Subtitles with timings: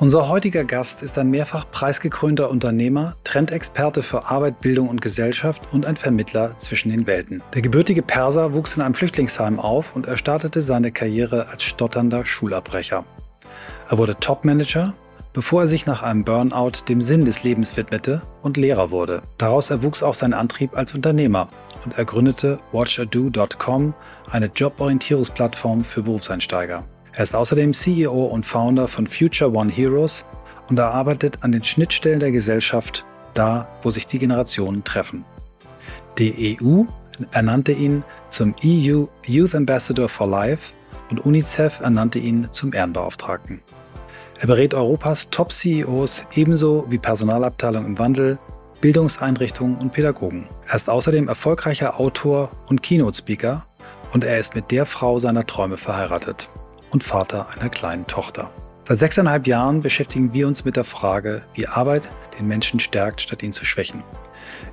[0.00, 5.86] Unser heutiger Gast ist ein mehrfach preisgekrönter Unternehmer, Trendexperte für Arbeit, Bildung und Gesellschaft und
[5.86, 7.42] ein Vermittler zwischen den Welten.
[7.52, 12.24] Der gebürtige Perser wuchs in einem Flüchtlingsheim auf und er startete seine Karriere als stotternder
[12.24, 13.04] Schulabbrecher.
[13.90, 14.94] Er wurde Topmanager,
[15.32, 19.22] bevor er sich nach einem Burnout dem Sinn des Lebens widmete und Lehrer wurde.
[19.36, 21.48] Daraus erwuchs auch sein Antrieb als Unternehmer
[21.84, 23.94] und er gründete watchado.com,
[24.30, 26.84] eine Joborientierungsplattform für Berufseinsteiger.
[27.18, 30.24] Er ist außerdem CEO und Founder von Future One Heroes
[30.68, 35.24] und er arbeitet an den Schnittstellen der Gesellschaft, da wo sich die Generationen treffen.
[36.16, 36.84] Die EU
[37.32, 40.74] ernannte ihn zum EU Youth Ambassador for Life
[41.10, 43.62] und UNICEF ernannte ihn zum Ehrenbeauftragten.
[44.38, 48.38] Er berät Europas Top-CEOs ebenso wie Personalabteilung im Wandel,
[48.80, 50.48] Bildungseinrichtungen und Pädagogen.
[50.68, 53.66] Er ist außerdem erfolgreicher Autor und Keynote-Speaker
[54.12, 56.48] und er ist mit der Frau seiner Träume verheiratet
[56.90, 58.50] und Vater einer kleinen Tochter.
[58.84, 63.42] Seit sechseinhalb Jahren beschäftigen wir uns mit der Frage, wie Arbeit den Menschen stärkt, statt
[63.42, 64.02] ihn zu schwächen.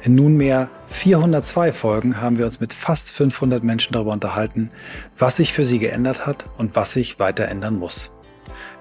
[0.03, 4.71] In nunmehr 402 Folgen haben wir uns mit fast 500 Menschen darüber unterhalten,
[5.17, 8.13] was sich für sie geändert hat und was sich weiter ändern muss.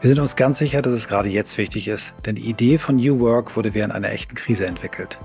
[0.00, 2.96] Wir sind uns ganz sicher, dass es gerade jetzt wichtig ist, denn die Idee von
[2.96, 5.18] New Work wurde während einer echten Krise entwickelt.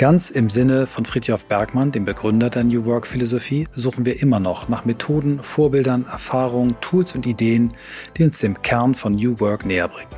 [0.00, 4.40] Ganz im Sinne von Fritjof Bergmann, dem Begründer der New Work Philosophie, suchen wir immer
[4.40, 7.74] noch nach Methoden, Vorbildern, Erfahrungen, Tools und Ideen,
[8.16, 10.08] die uns dem Kern von New Work näher bringen.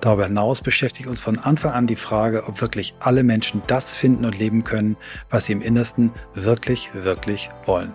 [0.00, 4.24] Darüber hinaus beschäftigt uns von Anfang an die Frage, ob wirklich alle Menschen das finden
[4.24, 4.96] und leben können,
[5.30, 7.92] was sie im Innersten wirklich, wirklich wollen.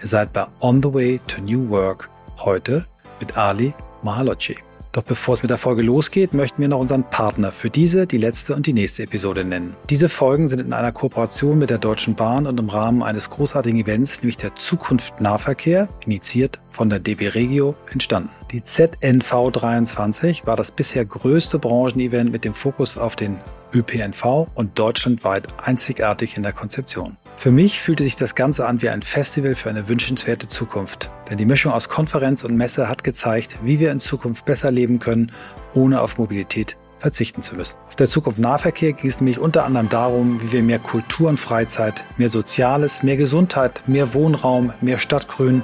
[0.00, 2.86] Ihr seid bei On the Way to New Work heute
[3.20, 4.56] mit Ali Mahalochi.
[4.96, 8.16] Doch bevor es mit der Folge losgeht, möchten wir noch unseren Partner für diese, die
[8.16, 9.76] letzte und die nächste Episode nennen.
[9.90, 13.78] Diese Folgen sind in einer Kooperation mit der Deutschen Bahn und im Rahmen eines großartigen
[13.78, 18.30] Events, nämlich der Zukunft Nahverkehr, initiiert von der DB Regio, entstanden.
[18.52, 23.38] Die ZNV 23 war das bisher größte Branchenevent mit dem Fokus auf den
[23.74, 27.18] ÖPNV und deutschlandweit einzigartig in der Konzeption.
[27.36, 31.10] Für mich fühlte sich das Ganze an wie ein Festival für eine wünschenswerte Zukunft.
[31.30, 34.98] Denn die Mischung aus Konferenz und Messe hat gezeigt, wie wir in Zukunft besser leben
[34.98, 35.30] können,
[35.74, 37.76] ohne auf Mobilität verzichten zu müssen.
[37.86, 41.38] Auf der Zukunft Nahverkehr ging es nämlich unter anderem darum, wie wir mehr Kultur und
[41.38, 45.62] Freizeit, mehr Soziales, mehr Gesundheit, mehr Wohnraum, mehr Stadtgrün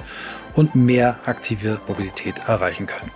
[0.53, 3.11] und mehr aktive Mobilität erreichen können.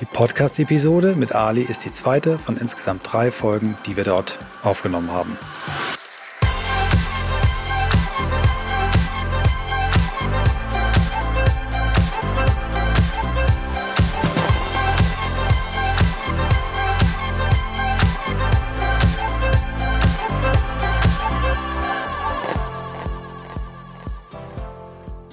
[0.00, 5.10] Die Podcast-Episode mit Ali ist die zweite von insgesamt drei Folgen, die wir dort aufgenommen
[5.10, 5.36] haben.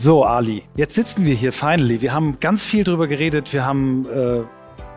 [0.03, 2.02] So, Ali, jetzt sitzen wir hier finally.
[2.02, 3.53] Wir haben ganz viel drüber geredet.
[3.53, 4.41] Wir haben äh,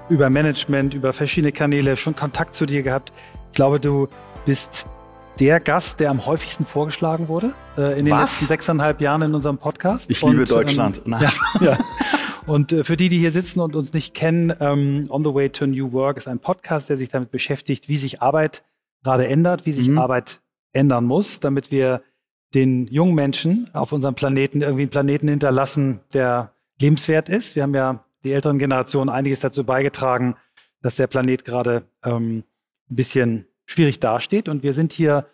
[0.08, 3.12] über Management, über verschiedene Kanäle schon Kontakt zu dir gehabt.
[3.52, 4.08] Ich glaube, du
[4.46, 4.84] bist
[5.38, 8.32] der Gast, der am häufigsten vorgeschlagen wurde äh, in den Was?
[8.32, 10.10] letzten sechseinhalb Jahren in unserem Podcast.
[10.10, 11.02] Ich liebe und, Deutschland.
[11.06, 11.30] Ähm, ja,
[11.60, 11.78] ja.
[12.46, 15.50] Und äh, für die, die hier sitzen und uns nicht kennen, ähm, On the Way
[15.50, 18.64] to New Work ist ein Podcast, der sich damit beschäftigt, wie sich Arbeit
[19.04, 19.98] gerade ändert, wie sich mhm.
[19.98, 20.40] Arbeit
[20.72, 22.02] ändern muss, damit wir
[22.54, 27.56] den jungen Menschen auf unserem Planeten irgendwie einen Planeten hinterlassen, der lebenswert ist.
[27.56, 30.36] Wir haben ja die älteren Generationen einiges dazu beigetragen,
[30.82, 32.44] dass der Planet gerade ähm,
[32.90, 34.48] ein bisschen schwierig dasteht.
[34.48, 35.26] Und wir sind hier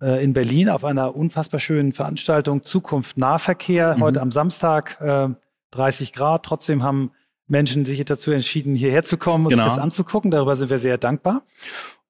[0.00, 4.02] äh, in Berlin auf einer unfassbar schönen Veranstaltung Zukunft Nahverkehr, mhm.
[4.02, 5.28] heute am Samstag, äh,
[5.70, 6.44] 30 Grad.
[6.44, 7.12] Trotzdem haben
[7.46, 9.64] Menschen sich dazu entschieden, hierher zu kommen und genau.
[9.64, 10.30] sich das anzugucken.
[10.30, 11.42] Darüber sind wir sehr dankbar.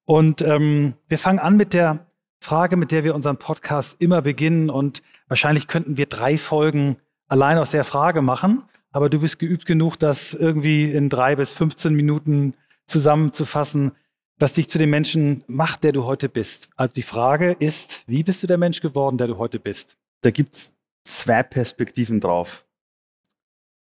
[0.05, 2.08] Und ähm, wir fangen an mit der
[2.39, 4.69] Frage, mit der wir unseren Podcast immer beginnen.
[4.69, 8.63] Und wahrscheinlich könnten wir drei Folgen allein aus der Frage machen.
[8.91, 12.55] Aber du bist geübt genug, das irgendwie in drei bis 15 Minuten
[12.85, 13.91] zusammenzufassen,
[14.39, 16.69] was dich zu dem Menschen macht, der du heute bist.
[16.75, 19.97] Also die Frage ist, wie bist du der Mensch geworden, der du heute bist?
[20.21, 20.73] Da gibt es
[21.03, 22.65] zwei Perspektiven drauf.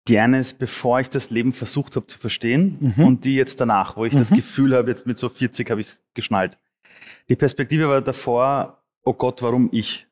[0.09, 3.05] Die eine ist, bevor ich das Leben versucht habe zu verstehen mhm.
[3.05, 4.19] und die jetzt danach, wo ich mhm.
[4.19, 6.59] das Gefühl habe, jetzt mit so 40 habe ich es geschnallt.
[7.29, 10.07] Die Perspektive war davor, oh Gott, warum ich?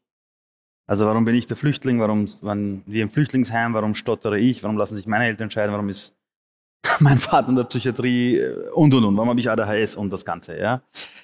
[0.87, 1.99] Also warum bin ich der Flüchtling?
[1.99, 3.73] Warum waren wir im Flüchtlingsheim?
[3.73, 4.63] Warum stottere ich?
[4.63, 5.71] Warum lassen sich meine Eltern entscheiden?
[5.71, 6.15] Warum ist
[6.99, 8.41] mein Vater in der Psychiatrie
[8.73, 9.15] und und und?
[9.15, 10.57] Warum habe ich ADHS und das Ganze?
[10.57, 10.81] Ja,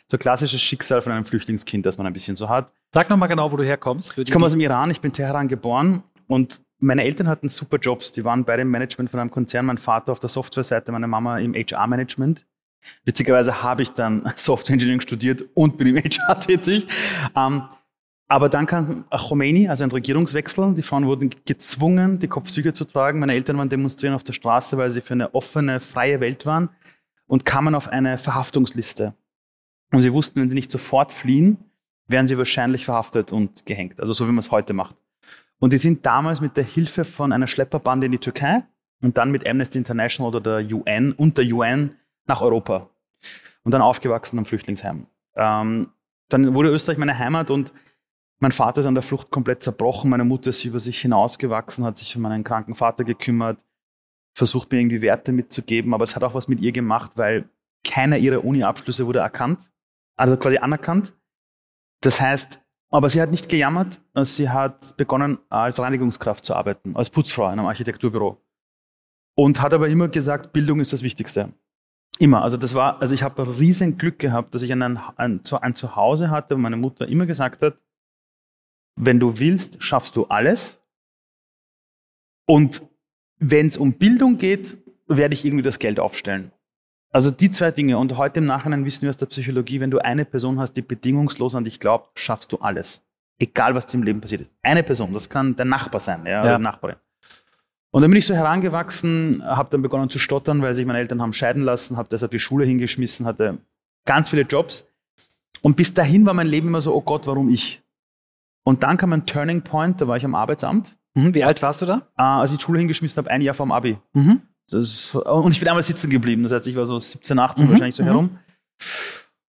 [0.09, 2.71] so klassisches Schicksal von einem Flüchtlingskind, das man ein bisschen so hat.
[2.93, 4.17] Sag nochmal genau, wo du herkommst.
[4.17, 4.89] Ich komme aus dem Iran.
[4.91, 8.11] Ich bin in Teheran geboren und meine Eltern hatten super Jobs.
[8.11, 9.65] Die waren beide im Management von einem Konzern.
[9.65, 12.45] Mein Vater auf der Softwareseite, meine Mama im HR-Management.
[13.05, 16.87] Witzigerweise habe ich dann Software Engineering studiert und bin im HR tätig.
[17.35, 17.63] Ähm,
[18.29, 20.73] aber dann kam Khomeini, also ein Regierungswechsel.
[20.73, 23.19] Die Frauen wurden gezwungen, die Kopftücher zu tragen.
[23.19, 26.69] Meine Eltern waren demonstrieren auf der Straße, weil sie für eine offene, freie Welt waren.
[27.29, 29.13] und kamen auf eine Verhaftungsliste.
[29.91, 31.57] Und sie wussten, wenn sie nicht sofort fliehen,
[32.07, 33.99] wären sie wahrscheinlich verhaftet und gehängt.
[33.99, 34.95] Also so wie man es heute macht.
[35.59, 38.63] Und die sind damals mit der Hilfe von einer Schlepperbande in die Türkei
[39.01, 41.95] und dann mit Amnesty International oder der UN und der UN
[42.27, 42.89] nach Europa.
[43.63, 45.07] Und dann aufgewachsen am Flüchtlingsheim.
[45.35, 45.91] Ähm,
[46.29, 47.73] dann wurde Österreich meine Heimat und
[48.39, 50.09] mein Vater ist an der Flucht komplett zerbrochen.
[50.09, 53.65] Meine Mutter ist über sich hinausgewachsen, hat sich um meinen kranken Vater gekümmert,
[54.35, 57.49] versucht mir irgendwie Werte mitzugeben, aber es hat auch was mit ihr gemacht, weil
[57.83, 59.71] keiner ihrer Uni-Abschlüsse wurde erkannt,
[60.15, 61.13] also quasi anerkannt.
[62.01, 62.59] Das heißt,
[62.89, 67.53] aber sie hat nicht gejammert, sie hat begonnen, als Reinigungskraft zu arbeiten, als Putzfrau in
[67.53, 68.37] einem Architekturbüro.
[69.35, 71.53] Und hat aber immer gesagt, Bildung ist das Wichtigste.
[72.19, 72.41] Immer.
[72.41, 76.29] Also das war, also ich habe riesen Glück gehabt, dass ich ein, ein, ein Zuhause
[76.29, 77.77] hatte, wo meine Mutter immer gesagt hat,
[78.95, 80.79] wenn du willst, schaffst du alles.
[82.47, 82.81] Und
[83.39, 84.77] wenn es um Bildung geht,
[85.07, 86.51] werde ich irgendwie das Geld aufstellen.
[87.11, 87.97] Also die zwei Dinge.
[87.97, 90.81] Und heute im Nachhinein wissen wir aus der Psychologie, wenn du eine Person hast, die
[90.81, 93.03] bedingungslos an dich glaubt, schaffst du alles.
[93.39, 94.51] Egal, was dir im Leben passiert ist.
[94.63, 96.41] Eine Person, das kann der Nachbar sein, ja, ja.
[96.41, 96.97] oder Nachbarin.
[97.97, 101.19] Und dann bin ich so herangewachsen, habe dann begonnen zu stottern, weil sich meine Eltern
[101.19, 103.57] haben scheiden lassen, habe deshalb die Schule hingeschmissen, hatte
[104.05, 104.87] ganz viele Jobs.
[105.63, 107.81] Und bis dahin war mein Leben immer so, oh Gott, warum ich?
[108.63, 110.95] Und dann kam ein Turning Point, da war ich am Arbeitsamt.
[111.15, 112.07] Mhm, wie alt warst du da?
[112.19, 113.97] Äh, als ich die Schule hingeschmissen habe, ein Jahr vorm Abi.
[114.13, 114.43] Mhm.
[114.69, 116.43] Das, und ich bin einmal sitzen geblieben.
[116.43, 117.71] Das heißt, ich war so 17, 18 mhm.
[117.71, 118.07] wahrscheinlich so mhm.
[118.07, 118.39] herum.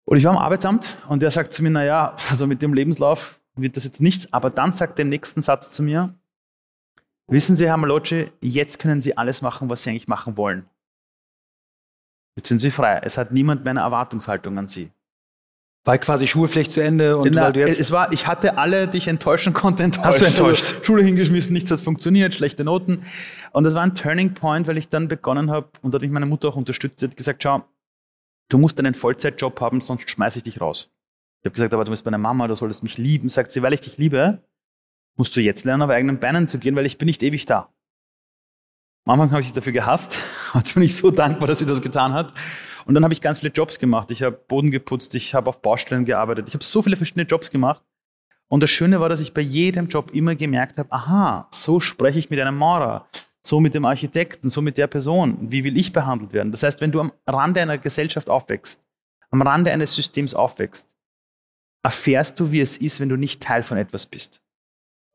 [0.06, 3.41] Und ich war am Arbeitsamt und der sagt zu mir, naja, also mit dem Lebenslauf
[3.56, 4.33] wird das jetzt nichts.
[4.33, 6.15] Aber dann sagt er im nächsten Satz zu mir,
[7.29, 10.69] wissen Sie, Herr Malocci, jetzt können Sie alles machen, was Sie eigentlich machen wollen.
[12.37, 13.01] Jetzt sind Sie frei.
[13.03, 14.91] Es hat niemand mehr eine Erwartungshaltung an Sie.
[15.85, 17.81] Weil quasi Schulpflicht zu Ende und Na, weil du jetzt.
[17.81, 20.07] Es war, ich hatte alle, die ich enttäuschen konnte, enttäuscht.
[20.07, 20.65] Hast du enttäuscht?
[20.69, 23.05] Also, Schule hingeschmissen, nichts hat funktioniert, schlechte Noten.
[23.53, 26.11] Und das war ein Turning Point, weil ich dann begonnen habe, und da hat mich
[26.11, 27.65] meine Mutter auch unterstützt, sie hat gesagt, schau,
[28.51, 30.91] du musst einen Vollzeitjob haben, sonst schmeiße ich dich raus.
[31.41, 33.29] Ich habe gesagt, aber du bist meine Mama, du solltest mich lieben.
[33.29, 34.43] Sagt sie, weil ich dich liebe,
[35.19, 37.69] musst du jetzt lernen, auf eigenen Beinen zu gehen, weil ich bin nicht ewig da.
[39.05, 40.19] Am Anfang habe ich sie dafür gehasst.
[40.55, 42.35] Jetzt bin ich so dankbar, dass sie das getan hat.
[42.85, 44.11] Und dann habe ich ganz viele Jobs gemacht.
[44.11, 46.49] Ich habe Boden geputzt, ich habe auf Baustellen gearbeitet.
[46.49, 47.82] Ich habe so viele verschiedene Jobs gemacht.
[48.49, 52.19] Und das Schöne war, dass ich bei jedem Job immer gemerkt habe, aha, so spreche
[52.19, 53.06] ich mit einem Maurer,
[53.43, 55.38] so mit dem Architekten, so mit der Person.
[55.50, 56.53] Wie will ich behandelt werden?
[56.53, 58.82] Das heißt, wenn du am Rande einer Gesellschaft aufwächst,
[59.31, 60.88] am Rande eines Systems aufwächst,
[61.82, 64.43] erfährst du, wie es ist, wenn du nicht Teil von etwas bist.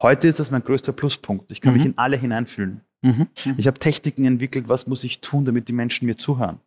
[0.03, 1.51] Heute ist das mein größter Pluspunkt.
[1.51, 1.79] Ich kann mhm.
[1.79, 2.81] mich in alle hineinfühlen.
[3.01, 3.27] Mhm.
[3.57, 6.59] Ich habe Techniken entwickelt, was muss ich tun, damit die Menschen mir zuhören.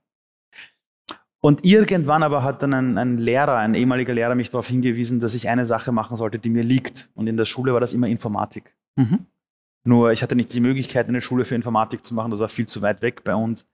[1.41, 5.35] Und irgendwann aber hat dann ein, ein, Lehrer, ein ehemaliger Lehrer mich darauf hingewiesen, dass
[5.35, 7.11] ich eine Sache machen sollte, die mir liegt.
[7.15, 8.75] Und in der Schule war das immer Informatik.
[8.97, 9.27] Mhm.
[9.85, 12.67] Nur ich hatte nicht die Möglichkeit, eine Schule für Informatik zu machen, das war viel
[12.67, 13.67] zu weit weg bei uns.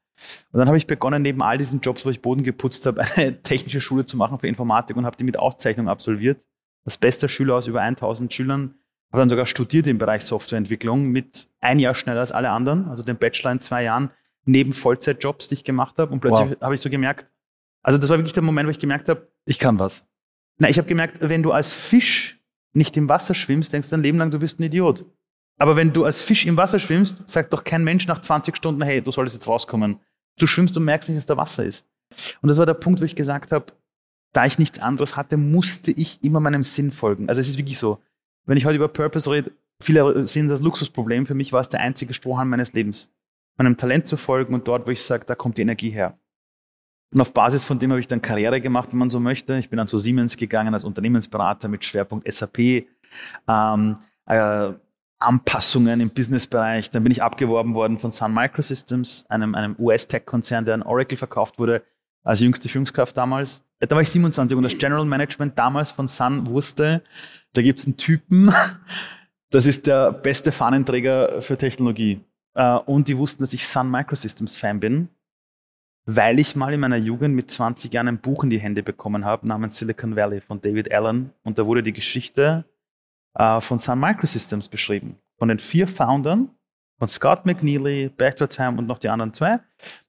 [0.53, 3.43] Und dann habe ich begonnen, neben all diesen Jobs, wo ich Boden geputzt habe, eine
[3.43, 6.43] technische Schule zu machen für Informatik und habe die mit Auszeichnung absolviert.
[6.85, 8.75] Das beste Schüler aus über 1000 Schülern.
[9.13, 13.03] Habe dann sogar studiert im Bereich Softwareentwicklung mit ein Jahr schneller als alle anderen, also
[13.03, 14.11] den Bachelor in zwei Jahren,
[14.45, 16.13] neben Vollzeitjobs, die ich gemacht habe.
[16.13, 16.61] Und plötzlich wow.
[16.63, 17.27] habe ich so gemerkt,
[17.83, 20.05] also das war wirklich der Moment, wo ich gemerkt habe, ich kann was.
[20.59, 22.41] Na, ich habe gemerkt, wenn du als Fisch
[22.73, 25.05] nicht im Wasser schwimmst, denkst du dein Leben lang, du bist ein Idiot.
[25.59, 28.83] Aber wenn du als Fisch im Wasser schwimmst, sagt doch kein Mensch nach 20 Stunden,
[28.83, 30.01] hey, du solltest jetzt rauskommen.
[30.39, 31.87] Du schwimmst und merkst nicht, dass da Wasser ist.
[32.41, 33.67] Und das war der Punkt, wo ich gesagt habe,
[34.33, 37.29] da ich nichts anderes hatte, musste ich immer meinem Sinn folgen.
[37.29, 37.99] Also es ist wirklich so.
[38.45, 41.27] Wenn ich heute über Purpose rede, viele sehen das Luxusproblem.
[41.27, 43.13] Für mich war es der einzige Strohhalm meines Lebens.
[43.57, 46.19] Meinem Talent zu folgen und dort, wo ich sage, da kommt die Energie her.
[47.13, 49.57] Und auf Basis von dem habe ich dann Karriere gemacht, wenn man so möchte.
[49.59, 52.87] Ich bin dann zu Siemens gegangen als Unternehmensberater mit Schwerpunkt SAP,
[53.47, 53.95] ähm,
[54.27, 54.73] äh,
[55.19, 56.91] Anpassungen im Businessbereich.
[56.91, 61.59] Dann bin ich abgeworben worden von Sun Microsystems, einem, einem US-Tech-Konzern, der an Oracle verkauft
[61.59, 61.83] wurde,
[62.23, 63.65] als jüngste Führungskraft damals.
[63.81, 67.03] Da war ich 27 und das General Management damals von Sun wusste,
[67.53, 68.53] da gibt es einen Typen,
[69.51, 72.21] das ist der beste Fahnenträger für Technologie.
[72.55, 75.09] Äh, und die wussten, dass ich Sun Microsystems Fan bin
[76.05, 79.25] weil ich mal in meiner Jugend mit 20 Jahren ein Buch in die Hände bekommen
[79.25, 81.33] habe namens Silicon Valley von David Allen.
[81.45, 82.65] Und da wurde die Geschichte
[83.35, 85.17] äh, von Sun Microsystems beschrieben.
[85.39, 86.51] Von den vier Foundern,
[86.99, 89.61] von Scott McNeely, Bertrand und noch die anderen zwei,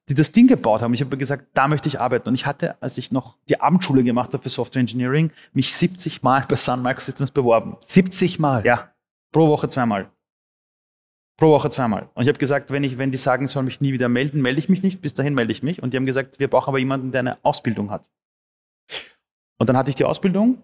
[0.08, 0.92] die das Ding gebaut haben.
[0.92, 2.28] Ich habe gesagt, da möchte ich arbeiten.
[2.28, 6.22] Und ich hatte, als ich noch die Abendschule gemacht habe für Software Engineering, mich 70
[6.22, 7.76] Mal bei Sun Microsystems beworben.
[7.86, 8.64] 70 Mal?
[8.64, 8.90] Ja.
[9.32, 10.10] Pro Woche zweimal.
[11.36, 12.10] Pro Woche zweimal.
[12.14, 14.58] Und ich habe gesagt, wenn, ich, wenn die sagen, soll mich nie wieder melden, melde
[14.58, 15.00] ich mich nicht.
[15.00, 15.82] Bis dahin melde ich mich.
[15.82, 18.10] Und die haben gesagt, wir brauchen aber jemanden, der eine Ausbildung hat.
[19.58, 20.62] Und dann hatte ich die Ausbildung.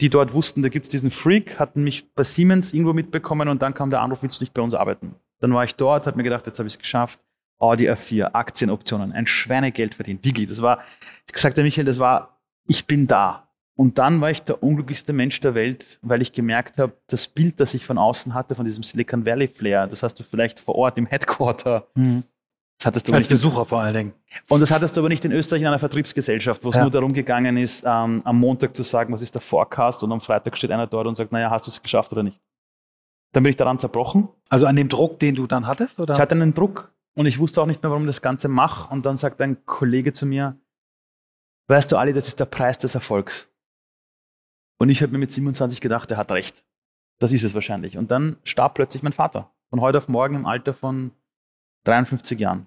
[0.00, 3.62] Die dort wussten, da gibt es diesen Freak, hatten mich bei Siemens irgendwo mitbekommen und
[3.62, 5.14] dann kam der Anruf, willst du nicht bei uns arbeiten?
[5.38, 7.20] Dann war ich dort, habe mir gedacht, jetzt habe ich es geschafft.
[7.58, 10.24] Audi A4, Aktienoptionen, ein Schweinegeld verdient.
[10.24, 10.82] Wirklich, das war,
[11.30, 13.48] ich sagte Michael, das war, ich bin da.
[13.76, 17.58] Und dann war ich der unglücklichste Mensch der Welt, weil ich gemerkt habe, das Bild,
[17.58, 20.76] das ich von außen hatte, von diesem Silicon Valley Flair, das hast du vielleicht vor
[20.76, 21.88] Ort im Headquarter.
[21.94, 22.22] Mhm.
[22.78, 24.12] Das hattest du Als Besucher vor allen Dingen.
[24.48, 26.82] Und das hattest du aber nicht in Österreich in einer Vertriebsgesellschaft, wo es ja.
[26.82, 30.20] nur darum gegangen ist, ähm, am Montag zu sagen, was ist der Forecast und am
[30.20, 32.40] Freitag steht einer dort und sagt, naja, hast du es geschafft oder nicht?
[33.32, 34.28] Dann bin ich daran zerbrochen.
[34.48, 35.98] Also an dem Druck, den du dann hattest?
[35.98, 36.14] Oder?
[36.14, 38.92] Ich hatte einen Druck und ich wusste auch nicht mehr, warum ich das Ganze mache.
[38.92, 40.58] Und dann sagt ein Kollege zu mir,
[41.68, 43.48] weißt du, Ali, das ist der Preis des Erfolgs.
[44.78, 46.64] Und ich habe mir mit 27 gedacht, er hat recht.
[47.20, 47.96] Das ist es wahrscheinlich.
[47.96, 49.52] Und dann starb plötzlich mein Vater.
[49.70, 51.12] Von heute auf morgen im Alter von
[51.84, 52.66] 53 Jahren.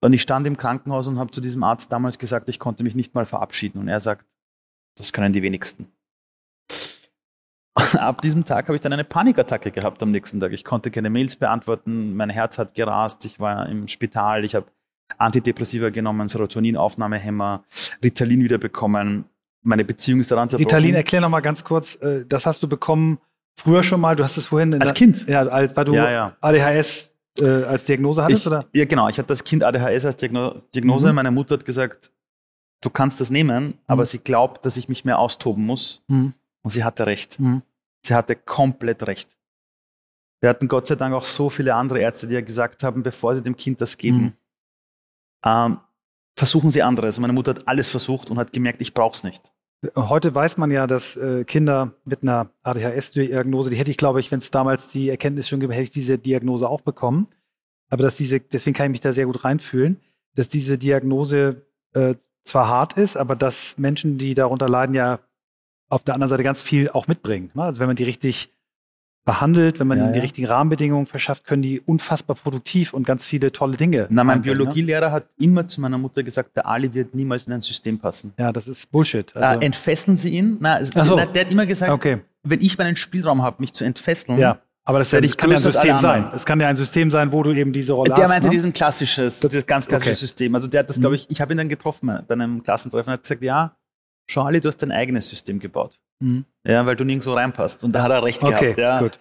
[0.00, 2.94] Und ich stand im Krankenhaus und habe zu diesem Arzt damals gesagt, ich konnte mich
[2.94, 3.80] nicht mal verabschieden.
[3.80, 4.26] Und er sagt,
[4.96, 5.92] das können die wenigsten.
[7.74, 10.52] Ab diesem Tag habe ich dann eine Panikattacke gehabt am nächsten Tag.
[10.52, 14.66] Ich konnte keine Mails beantworten, mein Herz hat gerast, ich war im Spital, ich habe
[15.18, 17.64] Antidepressiva genommen, Serotoninaufnahmehämmer,
[18.02, 19.24] Ritalin wieder bekommen.
[19.62, 20.74] Meine Beziehung ist daran zerbrochen.
[20.74, 23.18] Ritalin, erklär noch mal ganz kurz, äh, das hast du bekommen
[23.54, 24.80] früher schon mal, du hast es vorhin...
[24.80, 25.28] als Kind?
[25.28, 26.36] Ja, als, weil du ja, ja.
[26.40, 28.66] ADHS äh, als Diagnose hattest, ich, oder?
[28.72, 29.08] Ja, genau.
[29.08, 31.08] Ich hatte das Kind ADHS als Diagno Diagnose.
[31.08, 31.14] Mhm.
[31.14, 32.10] Meine Mutter hat gesagt,
[32.80, 33.74] du kannst das nehmen, mhm.
[33.86, 36.02] aber sie glaubt, dass ich mich mehr austoben muss.
[36.08, 36.34] Mhm.
[36.62, 37.38] Und sie hatte recht.
[37.38, 37.62] Mhm.
[38.02, 39.36] Sie hatte komplett recht.
[40.40, 43.34] Wir hatten Gott sei Dank auch so viele andere Ärzte, die ja gesagt haben, bevor
[43.36, 44.32] sie dem Kind das geben, mhm.
[45.44, 45.78] ähm,
[46.36, 47.20] versuchen sie anderes.
[47.20, 49.52] Meine Mutter hat alles versucht und hat gemerkt, ich brauche es nicht.
[49.96, 54.30] Heute weiß man ja, dass äh, Kinder mit einer ADHS-Diagnose, die hätte ich, glaube ich,
[54.30, 57.28] wenn es damals die Erkenntnis schon gibt, hätte ich diese Diagnose auch bekommen.
[57.90, 60.00] Aber dass diese, deswegen kann ich mich da sehr gut reinfühlen,
[60.34, 62.14] dass diese Diagnose äh,
[62.44, 65.18] zwar hart ist, aber dass Menschen, die darunter leiden, ja
[65.92, 67.50] auf der anderen Seite ganz viel auch mitbringen.
[67.54, 67.62] Ne?
[67.62, 68.50] Also wenn man die richtig
[69.24, 70.22] behandelt, wenn man ja, ihnen die ja.
[70.22, 74.06] richtigen Rahmenbedingungen verschafft, können die unfassbar produktiv und ganz viele tolle Dinge.
[74.10, 74.42] Na, mein ne?
[74.42, 75.12] Biologielehrer ne?
[75.12, 78.32] hat immer zu meiner Mutter gesagt, der Ali wird niemals in ein System passen.
[78.38, 79.36] Ja, das ist Bullshit.
[79.36, 80.56] Also äh, entfesseln Sie ihn?
[80.58, 81.16] Na, es, so.
[81.16, 82.22] der hat immer gesagt, okay.
[82.42, 84.58] wenn ich meinen Spielraum habe, mich zu entfesseln, ja.
[84.84, 86.28] Aber das, ja, das kann ja ein System sein.
[86.34, 88.20] Es kann ja ein System sein, wo du eben diese Rolle der hast.
[88.22, 88.50] Der meinte ne?
[88.52, 90.18] diesen klassisches, das ganz klassische okay.
[90.18, 90.54] System.
[90.56, 91.20] Also der hat das, glaube mhm.
[91.20, 93.76] ich, ich habe ihn dann getroffen bei einem Klassentreffen und hat gesagt, ja,
[94.26, 95.98] Charlie, du hast dein eigenes System gebaut.
[96.20, 96.44] Mhm.
[96.66, 97.84] Ja, weil du nirgendwo reinpasst.
[97.84, 98.78] Und da hat er recht okay, gehabt.
[98.78, 98.98] Ja.
[99.00, 99.18] Gut.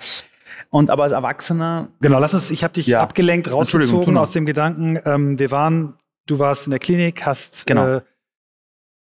[0.69, 1.89] Und aber als Erwachsener.
[2.01, 3.01] Genau, lass uns, ich habe dich ja.
[3.01, 4.99] abgelenkt, rausgezogen aus dem Gedanken.
[5.05, 7.97] Ähm, wir waren, du warst in der Klinik, hast genau.
[7.97, 8.01] äh,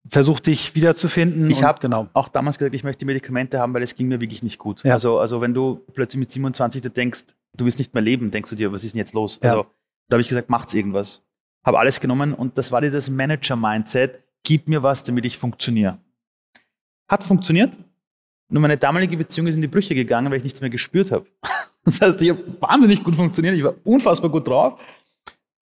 [0.08, 1.50] versucht, dich wiederzufinden.
[1.50, 2.08] Ich habe genau.
[2.14, 4.82] auch damals gesagt, ich möchte Medikamente haben, weil es ging mir wirklich nicht gut.
[4.84, 4.94] Ja.
[4.94, 7.24] Also, also wenn du plötzlich mit 27 denkst,
[7.56, 9.38] du willst nicht mehr leben, denkst du dir, was ist denn jetzt los?
[9.42, 9.50] Ja.
[9.50, 9.66] Also
[10.08, 11.22] da habe ich gesagt, macht's irgendwas.
[11.64, 15.98] Habe alles genommen und das war dieses Manager-Mindset gib mir was, damit ich funktioniere.
[17.08, 17.76] Hat funktioniert.
[18.48, 21.26] Nur meine damalige Beziehung ist in die Brüche gegangen, weil ich nichts mehr gespürt habe.
[21.82, 24.78] Das heißt, ich habe wahnsinnig gut funktioniert, ich war unfassbar gut drauf,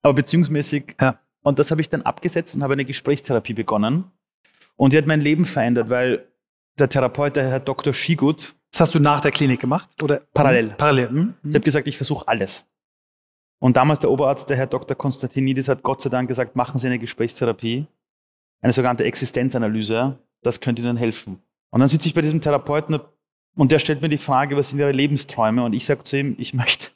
[0.03, 0.97] aber beziehungsmäßig.
[0.99, 1.17] Ja.
[1.41, 4.03] Und das habe ich dann abgesetzt und habe eine Gesprächstherapie begonnen.
[4.75, 6.27] Und die hat mein Leben verändert, weil
[6.77, 7.93] der Therapeut, der Herr Dr.
[7.93, 8.53] Schigut.
[8.71, 9.89] Das hast du nach der Klinik gemacht?
[10.03, 10.21] Oder?
[10.33, 10.75] Parallel.
[10.77, 11.09] Parallel.
[11.09, 11.35] Hm?
[11.43, 12.65] Ich habe gesagt, ich versuche alles.
[13.59, 14.97] Und damals der Oberarzt, der Herr Dr.
[14.97, 17.87] Konstantinidis, hat Gott sei Dank gesagt, machen Sie eine Gesprächstherapie
[18.61, 21.41] eine sogenannte Existenzanalyse, das könnte Ihnen helfen.
[21.69, 22.99] Und dann sitze ich bei diesem Therapeuten
[23.55, 25.63] und der stellt mir die Frage, was sind Ihre Lebensträume?
[25.63, 26.89] Und ich sage zu ihm, ich möchte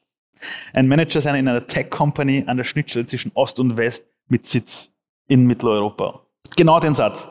[0.73, 4.91] ein Manager sein in einer Tech-Company an der Schnittstelle zwischen Ost und West mit Sitz
[5.27, 6.21] in Mitteleuropa.
[6.55, 7.29] Genau den Satz.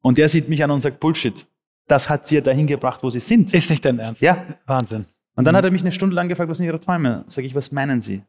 [0.00, 1.46] Und der sieht mich an und sagt, Bullshit.
[1.88, 3.54] Das hat Sie ja dahin gebracht, wo Sie sind.
[3.54, 4.20] Ist nicht dein Ernst?
[4.20, 4.44] Ja.
[4.66, 5.06] Wahnsinn.
[5.36, 5.58] Und dann mhm.
[5.58, 7.24] hat er mich eine Stunde lang gefragt, was sind Ihre Träume?
[7.28, 8.22] Sag ich, was meinen Sie?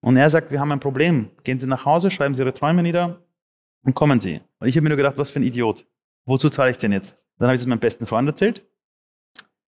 [0.00, 1.30] Und er sagt, wir haben ein Problem.
[1.44, 3.20] Gehen Sie nach Hause, schreiben Sie Ihre Träume nieder
[3.86, 4.40] und kommen sie.
[4.58, 5.86] Und ich habe mir nur gedacht, was für ein Idiot.
[6.26, 7.24] Wozu zahle ich denn jetzt?
[7.38, 8.66] Dann habe ich das meinem besten Freund erzählt.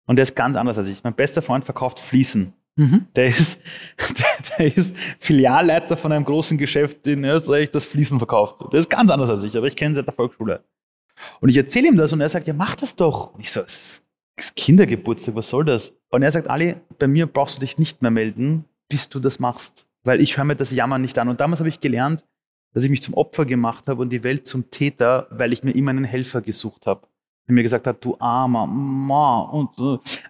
[0.07, 1.05] Und der ist ganz anders als ich.
[1.05, 2.55] Mein bester Freund verkauft Fliesen.
[2.75, 3.07] Mhm.
[3.15, 3.61] Der, ist,
[4.19, 4.27] der,
[4.59, 8.59] der, ist Filialleiter von einem großen Geschäft in Österreich, das Fliesen verkauft.
[8.73, 10.65] Der ist ganz anders als ich, aber ich kenne ihn seit der Volksschule.
[11.41, 13.35] Und ich erzähle ihm das und er sagt, ja, mach das doch.
[13.35, 14.05] Und ich so, das
[14.37, 15.93] ist Kindergeburtstag, was soll das?
[16.11, 19.39] Und er sagt, Ali, bei mir brauchst du dich nicht mehr melden, bis du das
[19.39, 19.87] machst.
[20.05, 21.29] Weil ich höre mir das Jammern nicht an.
[21.29, 22.25] Und damals habe ich gelernt,
[22.79, 25.73] dass ich mich zum Opfer gemacht habe und die Welt zum Täter, weil ich mir
[25.73, 27.09] immer einen Helfer gesucht habe.
[27.49, 29.71] Der mir gesagt hat, du armer, ma, und,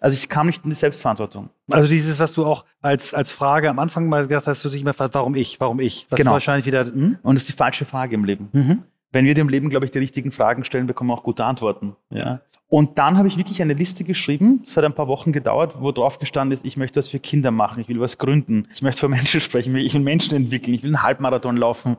[0.00, 1.50] also ich kam nicht in die Selbstverantwortung.
[1.70, 4.80] Also dieses, was du auch als, als Frage am Anfang mal gesagt hast, du dich
[4.80, 6.06] immer fragst, warum ich, warum ich?
[6.08, 6.30] Das genau.
[6.30, 7.18] ist wahrscheinlich wieder, hm?
[7.22, 8.48] Und das ist die falsche Frage im Leben.
[8.52, 8.84] Mhm.
[9.10, 11.96] Wenn wir dem Leben, glaube ich, die richtigen Fragen stellen, bekommen wir auch gute Antworten.
[12.10, 12.40] Ja.
[12.70, 15.90] Und dann habe ich wirklich eine Liste geschrieben, es hat ein paar Wochen gedauert, wo
[15.90, 19.00] drauf gestanden ist, ich möchte was für Kinder machen, ich will was gründen, ich möchte
[19.00, 21.96] vor Menschen sprechen, ich will Menschen entwickeln, ich will einen Halbmarathon laufen.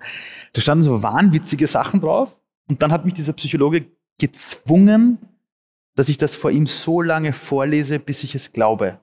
[0.53, 2.39] Da standen so wahnwitzige Sachen drauf.
[2.67, 3.87] Und dann hat mich dieser Psychologe
[4.19, 5.17] gezwungen,
[5.95, 8.99] dass ich das vor ihm so lange vorlese, bis ich es glaube.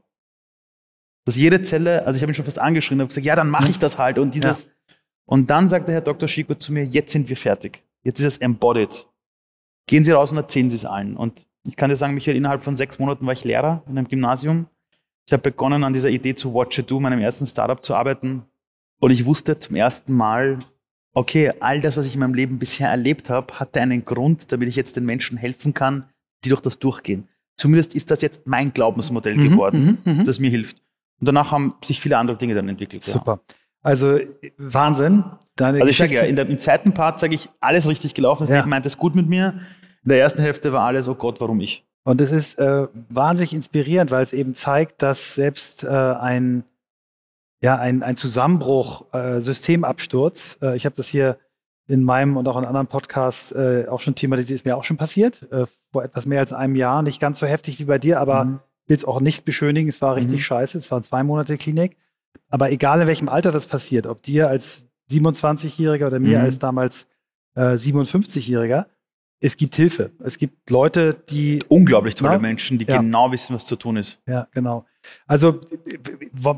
[1.25, 3.71] Dass jede Zelle, also ich habe ihn schon fast angeschrien, habe gesagt, ja, dann mache
[3.71, 4.63] ich das halt und dieses.
[4.63, 4.71] Ja.
[5.25, 6.29] Und dann sagt der Herr Dr.
[6.29, 7.83] Schiko zu mir, jetzt sind wir fertig.
[8.07, 9.09] Jetzt ist es embodied.
[9.89, 11.17] Gehen Sie raus und erzählen Sie es allen.
[11.17, 14.07] Und ich kann dir sagen, Michael, innerhalb von sechs Monaten war ich Lehrer in einem
[14.07, 14.69] Gymnasium.
[15.27, 18.45] Ich habe begonnen, an dieser Idee zu Watch It Do, meinem ersten Startup, zu arbeiten.
[19.01, 20.57] Und ich wusste zum ersten Mal,
[21.15, 24.69] okay, all das, was ich in meinem Leben bisher erlebt habe, hatte einen Grund, damit
[24.69, 26.05] ich jetzt den Menschen helfen kann,
[26.45, 27.27] die durch das durchgehen.
[27.57, 30.25] Zumindest ist das jetzt mein Glaubensmodell mhm, geworden, mhm, mhm.
[30.25, 30.81] das mir hilft.
[31.19, 33.03] Und danach haben sich viele andere Dinge dann entwickelt.
[33.03, 33.41] Super.
[33.49, 33.55] Ja.
[33.83, 34.21] Also
[34.59, 35.25] Wahnsinn.
[35.57, 38.43] Deine also ich sage ja, in der, im zweiten Part sage ich, alles richtig gelaufen.
[38.43, 38.57] Das ja.
[38.57, 39.61] Leben meint es gut mit mir.
[40.05, 41.85] In der ersten Hälfte war alles, oh Gott, warum ich?
[42.05, 46.63] Und es ist äh, wahnsinnig inspirierend, weil es eben zeigt, dass selbst äh, ein,
[47.61, 51.39] ja, ein, ein Zusammenbruch, äh, Systemabsturz, äh, ich habe das hier
[51.89, 54.97] in meinem und auch in anderen Podcasts äh, auch schon thematisiert, ist mir auch schon
[54.97, 57.03] passiert, äh, vor etwas mehr als einem Jahr.
[57.03, 58.61] Nicht ganz so heftig wie bei dir, aber mhm.
[58.87, 59.89] will es auch nicht beschönigen.
[59.89, 60.43] Es war richtig mhm.
[60.43, 60.79] scheiße.
[60.79, 61.97] Es waren zwei Monate Klinik.
[62.49, 66.45] Aber egal in welchem Alter das passiert, ob dir als 27-Jähriger oder mir mhm.
[66.45, 67.07] als damals
[67.55, 68.87] äh, 57-Jähriger,
[69.41, 70.11] es gibt Hilfe.
[70.21, 71.63] Es gibt Leute, die.
[71.69, 72.39] Unglaublich tolle na?
[72.39, 72.99] Menschen, die ja.
[73.01, 74.23] genau wissen, was zu tun ist.
[74.27, 74.87] Ja, genau.
[75.27, 75.61] Also,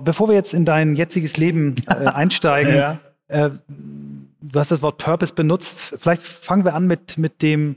[0.05, 3.01] bevor wir jetzt in dein jetziges Leben äh, einsteigen, ja.
[3.27, 5.95] äh, du hast das Wort Purpose benutzt.
[5.99, 7.77] Vielleicht fangen wir an mit, mit dem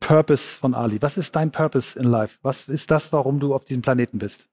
[0.00, 1.02] Purpose von Ali.
[1.02, 2.38] Was ist dein Purpose in Life?
[2.42, 4.48] Was ist das, warum du auf diesem Planeten bist?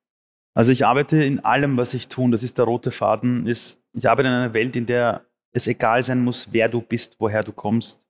[0.54, 2.30] Also ich arbeite in allem, was ich tue.
[2.32, 3.46] Das ist der rote Faden.
[3.46, 5.22] Ist, ich arbeite in einer Welt, in der
[5.58, 8.08] es egal sein muss, wer du bist, woher du kommst,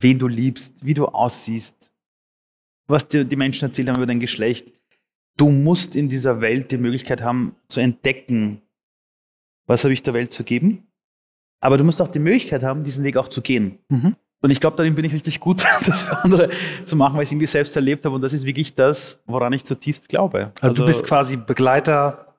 [0.00, 1.90] wen du liebst, wie du aussiehst,
[2.86, 4.70] was dir die Menschen erzählt haben über dein Geschlecht.
[5.36, 8.60] Du musst in dieser Welt die Möglichkeit haben zu entdecken,
[9.66, 10.86] was habe ich der Welt zu geben.
[11.60, 13.78] Aber du musst auch die Möglichkeit haben, diesen Weg auch zu gehen.
[13.88, 14.16] Mhm.
[14.42, 16.50] Und ich glaube, darin bin ich richtig gut, das für andere
[16.84, 18.16] zu machen, weil ich es irgendwie selbst erlebt habe.
[18.16, 20.52] Und das ist wirklich das, woran ich zutiefst glaube.
[20.60, 22.31] Also, also du bist quasi Begleiter.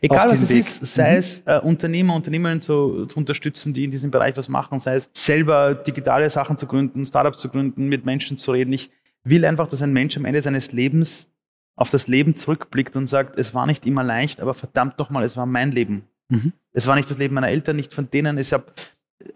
[0.00, 0.60] Egal was es Weg.
[0.60, 1.18] ist, sei mhm.
[1.18, 5.10] es äh, Unternehmer, Unternehmerinnen zu, zu, unterstützen, die in diesem Bereich was machen, sei es
[5.12, 8.72] selber digitale Sachen zu gründen, Startups zu gründen, mit Menschen zu reden.
[8.72, 8.90] Ich
[9.24, 11.28] will einfach, dass ein Mensch am Ende seines Lebens
[11.74, 15.36] auf das Leben zurückblickt und sagt, es war nicht immer leicht, aber verdammt nochmal, es
[15.36, 16.04] war mein Leben.
[16.28, 16.52] Mhm.
[16.72, 18.38] Es war nicht das Leben meiner Eltern, nicht von denen.
[18.38, 18.72] Ich habe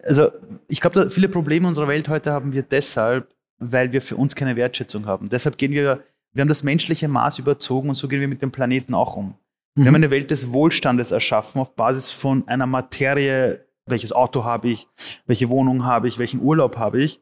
[0.03, 0.31] also
[0.67, 4.55] ich glaube, viele Probleme unserer Welt heute haben wir deshalb, weil wir für uns keine
[4.55, 5.29] Wertschätzung haben.
[5.29, 8.51] Deshalb gehen wir, wir haben das menschliche Maß überzogen und so gehen wir mit dem
[8.51, 9.35] Planeten auch um.
[9.75, 9.95] Wir haben mhm.
[9.95, 14.87] eine Welt des Wohlstandes erschaffen auf Basis von einer Materie, welches Auto habe ich,
[15.25, 17.21] welche Wohnung habe ich, welchen Urlaub habe ich.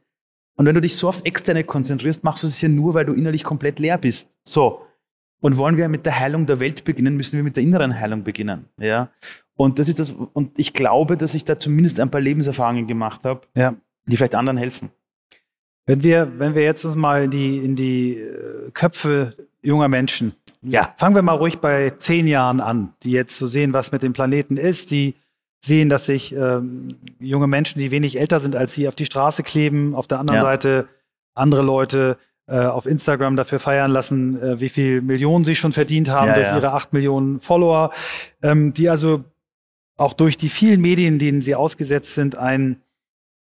[0.56, 3.14] Und wenn du dich so auf Externe konzentrierst, machst du es hier nur, weil du
[3.14, 4.36] innerlich komplett leer bist.
[4.44, 4.86] So.
[5.42, 8.24] Und wollen wir mit der Heilung der Welt beginnen, müssen wir mit der inneren Heilung
[8.24, 8.66] beginnen.
[8.78, 9.10] Ja.
[9.56, 13.24] Und das ist das, und ich glaube, dass ich da zumindest ein paar Lebenserfahrungen gemacht
[13.24, 13.76] habe, ja.
[14.06, 14.90] die vielleicht anderen helfen.
[15.86, 20.34] Wenn wir, wenn wir jetzt uns mal in die, in die äh, Köpfe junger Menschen,
[20.62, 20.94] ja.
[20.98, 24.14] fangen wir mal ruhig bei zehn Jahren an, die jetzt so sehen, was mit dem
[24.14, 25.16] Planeten ist, die
[25.62, 29.44] sehen, dass sich ähm, junge Menschen, die wenig älter sind als sie, auf die Straße
[29.44, 30.46] kleben, auf der anderen ja.
[30.46, 30.88] Seite
[31.34, 32.18] andere Leute
[32.48, 36.36] äh, auf Instagram dafür feiern lassen, äh, wie viel Millionen sie schon verdient haben ja,
[36.36, 37.92] durch ihre acht Millionen Follower,
[38.42, 39.24] ähm, die also
[39.98, 42.82] auch durch die vielen Medien, denen sie ausgesetzt sind, einen,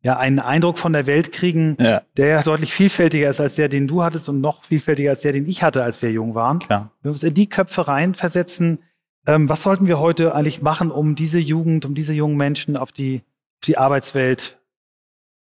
[0.03, 2.01] ja, einen Eindruck von der Welt kriegen, ja.
[2.15, 5.31] der ja deutlich vielfältiger ist als der, den du hattest und noch vielfältiger als der,
[5.31, 6.59] den ich hatte, als wir jung waren.
[6.59, 6.91] Klar.
[7.01, 8.79] Wir uns in die Köpfe reinversetzen.
[9.25, 12.91] Ähm, was sollten wir heute eigentlich machen, um diese Jugend, um diese jungen Menschen auf
[12.91, 13.23] die,
[13.59, 14.59] auf die Arbeitswelt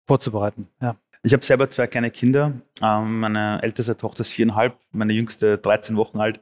[0.06, 0.68] vorzubereiten?
[0.80, 0.96] Ja.
[1.22, 2.52] Ich habe selber zwei kleine Kinder.
[2.82, 6.40] Ähm, meine älteste Tochter ist viereinhalb, meine jüngste 13 Wochen alt.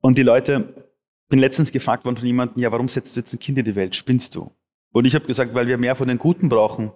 [0.00, 0.74] Und die Leute,
[1.28, 3.76] bin letztens gefragt worden von jemandem, ja, warum setzt du jetzt ein Kind in die
[3.76, 3.94] Welt?
[3.94, 4.50] Spinnst du?
[4.92, 6.92] Und ich habe gesagt, weil wir mehr von den Guten brauchen.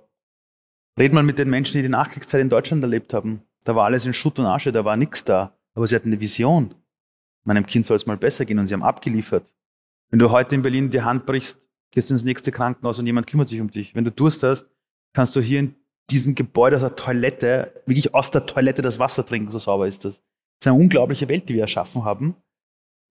[0.98, 3.42] Red mal mit den Menschen, die die Nachkriegszeit in Deutschland erlebt haben.
[3.64, 5.56] Da war alles in Schutt und Asche, da war nichts da.
[5.74, 6.74] Aber sie hatten eine Vision.
[7.44, 9.52] Meinem Kind soll es mal besser gehen und sie haben abgeliefert.
[10.10, 11.58] Wenn du heute in Berlin die Hand brichst,
[11.90, 13.94] gehst du ins nächste Krankenhaus und jemand kümmert sich um dich.
[13.94, 14.66] Wenn du Durst hast,
[15.14, 15.74] kannst du hier in
[16.10, 20.04] diesem Gebäude aus der Toilette, wirklich aus der Toilette das Wasser trinken, so sauber ist
[20.04, 20.18] das.
[20.18, 22.36] Das ist eine unglaubliche Welt, die wir erschaffen haben.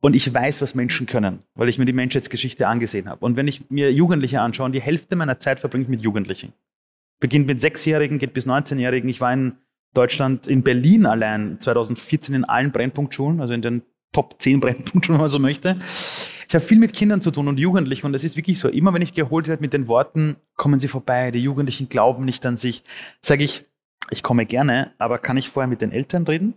[0.02, 3.26] Und ich weiß, was Menschen können, weil ich mir die Menschheitsgeschichte angesehen habe.
[3.26, 6.54] Und wenn ich mir Jugendliche anschaue, die Hälfte meiner Zeit verbringt mit Jugendlichen.
[7.22, 9.10] Beginnt mit Sechsjährigen, geht bis 19-Jährigen.
[9.10, 9.54] Ich war in
[9.94, 15.24] Deutschland, in Berlin allein 2014 in allen Brennpunktschulen, also in den Top 10 Brennpunktschulen, wenn
[15.24, 15.78] man so möchte.
[16.48, 18.94] Ich habe viel mit Kindern zu tun und Jugendlichen und es ist wirklich so, immer
[18.94, 22.58] wenn ich geholt werde mit den Worten, kommen Sie vorbei, die Jugendlichen glauben nicht an
[22.58, 22.84] sich,
[23.22, 23.66] sage ich,
[24.10, 26.56] ich komme gerne, aber kann ich vorher mit den Eltern reden?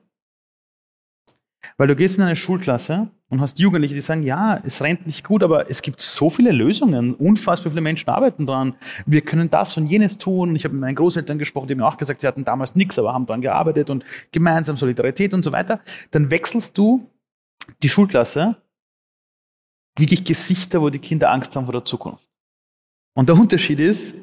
[1.77, 5.25] Weil du gehst in eine Schulklasse und hast Jugendliche, die sagen, ja, es rennt nicht
[5.25, 7.15] gut, aber es gibt so viele Lösungen.
[7.15, 8.75] Unfassbar viele Menschen arbeiten dran.
[9.07, 10.55] Wir können das und jenes tun.
[10.55, 12.99] Ich habe mit meinen Großeltern gesprochen, die haben mir auch gesagt, sie hatten damals nichts,
[12.99, 15.81] aber haben dran gearbeitet und gemeinsam Solidarität und so weiter.
[16.11, 17.11] Dann wechselst du
[17.83, 18.57] die Schulklasse
[19.97, 22.29] wirklich Gesichter, wo die Kinder Angst haben vor der Zukunft.
[23.15, 24.15] Und der Unterschied ist,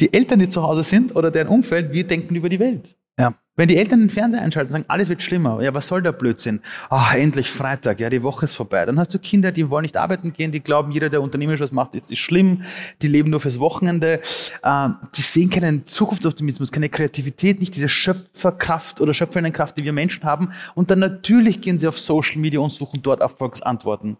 [0.00, 2.96] die Eltern, die zu Hause sind oder deren Umfeld, wir denken über die Welt.
[3.18, 3.34] Ja.
[3.58, 6.12] Wenn die Eltern den Fernseher einschalten und sagen, alles wird schlimmer, ja, was soll der
[6.12, 6.60] Blödsinn?
[6.90, 8.84] Ah, endlich Freitag, ja, die Woche ist vorbei.
[8.84, 11.72] Dann hast du Kinder, die wollen nicht arbeiten gehen, die glauben, jeder, der unternehmerisch was
[11.72, 12.64] macht, ist, ist schlimm,
[13.00, 14.20] die leben nur fürs Wochenende,
[14.62, 19.94] äh, die sehen keinen Zukunftsoptimismus, keine Kreativität, nicht diese Schöpferkraft oder schöpfende Kraft, die wir
[19.94, 20.52] Menschen haben.
[20.74, 24.18] Und dann natürlich gehen sie auf Social Media und suchen dort Erfolgsantworten.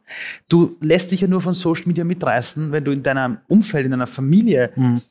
[0.49, 3.91] Du lässt dich ja nur von Social Media mitreißen, wenn du in deinem Umfeld, in
[3.91, 5.03] deiner Familie mhm.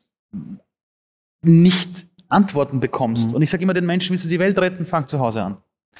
[1.42, 3.30] nicht Antworten bekommst.
[3.30, 3.36] Mhm.
[3.36, 5.56] Und ich sage immer den Menschen, willst du die Welt retten, fang zu Hause an.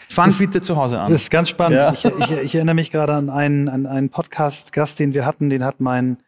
[0.08, 1.10] Fang das, bitte zu Hause an.
[1.10, 1.80] Das ist ganz spannend.
[1.80, 1.92] Ja.
[1.92, 5.48] Ich, ich, ich, erinnere mich gerade an einen, an einen Podcast-Gast, den wir hatten.
[5.48, 6.18] Den hat mein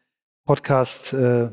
[0.46, 1.50] Podcast äh,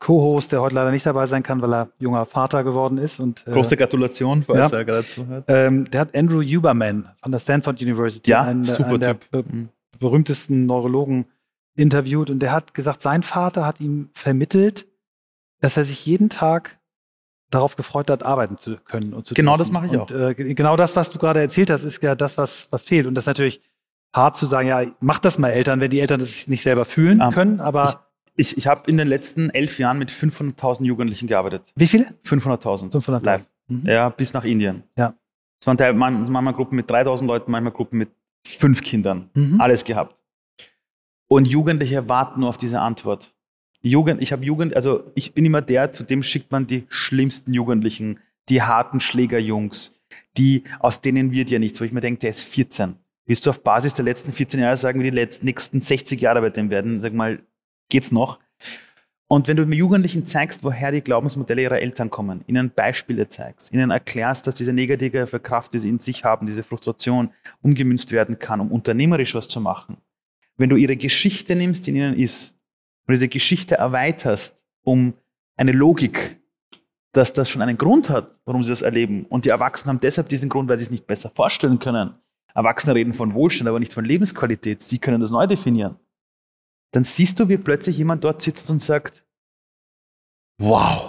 [0.00, 3.20] Co-Host, der heute leider nicht dabei sein kann, weil er junger Vater geworden ist.
[3.20, 5.44] Und, äh, Große Gratulation, falls ja, er gerade zuhört.
[5.48, 9.68] Ähm, der hat Andrew Huberman von der Stanford University, ja, einen, einen der be mhm.
[9.98, 11.26] berühmtesten Neurologen,
[11.76, 12.30] interviewt.
[12.30, 14.86] Und der hat gesagt, sein Vater hat ihm vermittelt,
[15.60, 16.78] dass er sich jeden Tag
[17.50, 19.58] darauf gefreut hat, arbeiten zu können und zu Genau dürfen.
[19.58, 20.10] das mache ich und, auch.
[20.10, 23.06] Äh, genau das, was du gerade erzählt hast, ist ja das, was, was fehlt.
[23.06, 23.60] Und das ist natürlich
[24.14, 27.20] hart zu sagen, ja, mach das mal Eltern, wenn die Eltern das nicht selber fühlen
[27.20, 28.08] um, können, aber.
[28.36, 31.72] Ich, ich, ich habe in den letzten elf Jahren mit 500.000 Jugendlichen gearbeitet.
[31.76, 32.06] Wie viele?
[32.24, 32.92] 500.000.
[32.92, 33.42] 500.000.
[33.68, 33.86] Mhm.
[33.86, 34.84] Ja, bis nach Indien.
[34.96, 35.14] Ja.
[35.60, 38.10] Es waren Teil, manchmal Gruppen mit 3.000 Leuten, manchmal Gruppen mit
[38.46, 39.30] fünf Kindern.
[39.34, 39.60] Mhm.
[39.60, 40.20] Alles gehabt.
[41.28, 43.33] Und Jugendliche warten nur auf diese Antwort.
[43.86, 47.52] Jugend, ich habe Jugend, also ich bin immer der, zu dem schickt man die schlimmsten
[47.52, 48.18] Jugendlichen,
[48.48, 50.00] die harten Schlägerjungs,
[50.38, 52.96] die, aus denen wird ja nichts, wo ich mir denke, der ist 14.
[53.26, 56.40] Willst du auf Basis der letzten 14 Jahre sagen, wie die letzten, nächsten 60 Jahre
[56.40, 57.00] bei dem werden?
[57.02, 57.40] Sag mal,
[57.90, 58.38] geht's noch?
[59.26, 63.72] Und wenn du mir Jugendlichen zeigst, woher die Glaubensmodelle ihrer Eltern kommen, ihnen Beispiele zeigst,
[63.72, 68.38] ihnen erklärst, dass diese negative Kraft, die sie in sich haben, diese Frustration umgemünzt werden
[68.38, 69.98] kann, um unternehmerisch was zu machen.
[70.56, 72.53] Wenn du ihre Geschichte nimmst, die in ihnen ist,
[73.06, 75.14] und diese Geschichte erweiterst um
[75.56, 76.40] eine Logik,
[77.12, 79.24] dass das schon einen Grund hat, warum sie das erleben.
[79.26, 82.14] Und die Erwachsenen haben deshalb diesen Grund, weil sie es nicht besser vorstellen können.
[82.54, 84.82] Erwachsene reden von Wohlstand, aber nicht von Lebensqualität.
[84.82, 85.96] Sie können das neu definieren.
[86.92, 89.24] Dann siehst du, wie plötzlich jemand dort sitzt und sagt,
[90.58, 91.06] wow.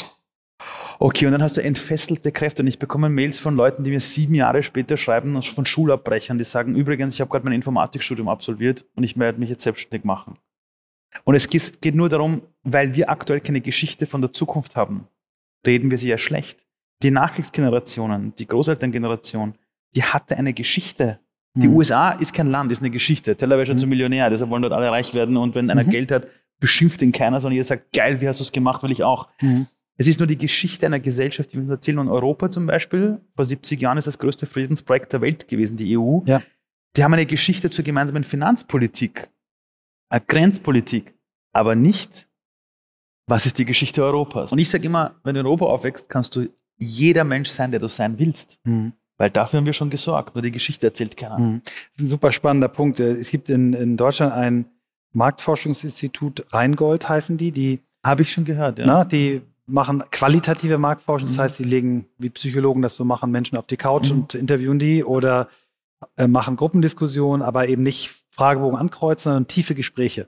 [0.98, 2.64] Okay, und dann hast du entfesselte Kräfte.
[2.64, 6.44] Und ich bekomme Mails von Leuten, die mir sieben Jahre später schreiben, von Schulabbrechern, die
[6.44, 10.38] sagen, übrigens, ich habe gerade mein Informatikstudium absolviert und ich werde mich jetzt selbstständig machen.
[11.24, 15.08] Und es geht nur darum, weil wir aktuell keine Geschichte von der Zukunft haben,
[15.66, 16.66] reden wir sie ja schlecht.
[17.04, 19.56] Die Nachkriegsgenerationen, die Großelterngeneration,
[19.96, 21.20] die hatte eine Geschichte.
[21.56, 21.76] Die mhm.
[21.76, 23.36] USA ist kein Land, ist eine Geschichte.
[23.36, 23.80] Tel Aviv ist mhm.
[23.80, 25.38] zum Millionär, deshalb wollen dort alle reich werden.
[25.38, 25.90] Und wenn einer mhm.
[25.90, 26.28] Geld hat,
[26.60, 29.30] beschimpft ihn keiner, sondern jeder sagt, geil, wie hast du es gemacht, will ich auch.
[29.42, 29.68] Mhm.
[29.98, 32.00] Es ist nur die Geschichte einer Gesellschaft, die wir uns erzählen.
[32.00, 35.98] Und Europa zum Beispiel, vor 70 Jahren ist das größte Friedensprojekt der Welt gewesen, die
[35.98, 36.20] EU.
[36.26, 36.42] Ja.
[36.98, 39.30] Die haben eine Geschichte zur gemeinsamen Finanzpolitik
[40.10, 41.14] Grenzpolitik,
[41.54, 42.28] aber nicht,
[43.28, 44.52] was ist die Geschichte Europas.
[44.52, 47.80] Und ich sage immer, wenn du in Europa aufwächst, kannst du jeder Mensch sein, der
[47.80, 48.60] du sein willst.
[48.66, 48.94] Mhm.
[49.18, 51.40] Weil dafür haben wir schon gesorgt, nur die Geschichte erzählt keiner.
[51.40, 51.62] Mhm.
[51.64, 53.00] Das ist ein super spannender Punkt.
[53.00, 54.66] Es gibt in, in Deutschland ein
[55.14, 58.86] Marktforschungsinstitut, Rheingold heißen die, die habe ich schon gehört, ja.
[58.86, 61.42] Na, die machen qualitative Marktforschung, das mhm.
[61.42, 64.20] heißt, sie legen, wie Psychologen das so machen, Menschen auf die Couch mhm.
[64.20, 65.48] und interviewen die oder
[66.18, 70.28] äh, machen Gruppendiskussionen, aber eben nicht Fragebogen ankreuzen, sondern tiefe Gespräche.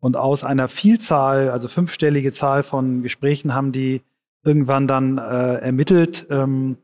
[0.00, 4.02] Und aus einer Vielzahl, also fünfstellige Zahl von Gesprächen haben die
[4.44, 6.78] irgendwann dann äh, ermittelt, ähm,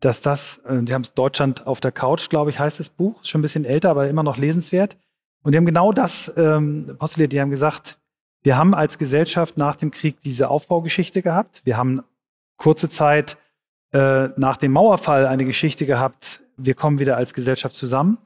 [0.00, 3.20] dass das, äh, die haben es Deutschland auf der Couch, glaube ich, heißt das Buch,
[3.22, 4.96] ist schon ein bisschen älter, aber immer noch lesenswert.
[5.42, 7.32] Und die haben genau das ähm, postuliert.
[7.32, 7.98] Die haben gesagt,
[8.42, 11.62] wir haben als Gesellschaft nach dem Krieg diese Aufbaugeschichte gehabt.
[11.64, 12.02] Wir haben
[12.56, 13.38] kurze Zeit
[13.92, 16.42] äh, nach dem Mauerfall eine Geschichte gehabt.
[16.56, 18.18] Wir kommen wieder als Gesellschaft zusammen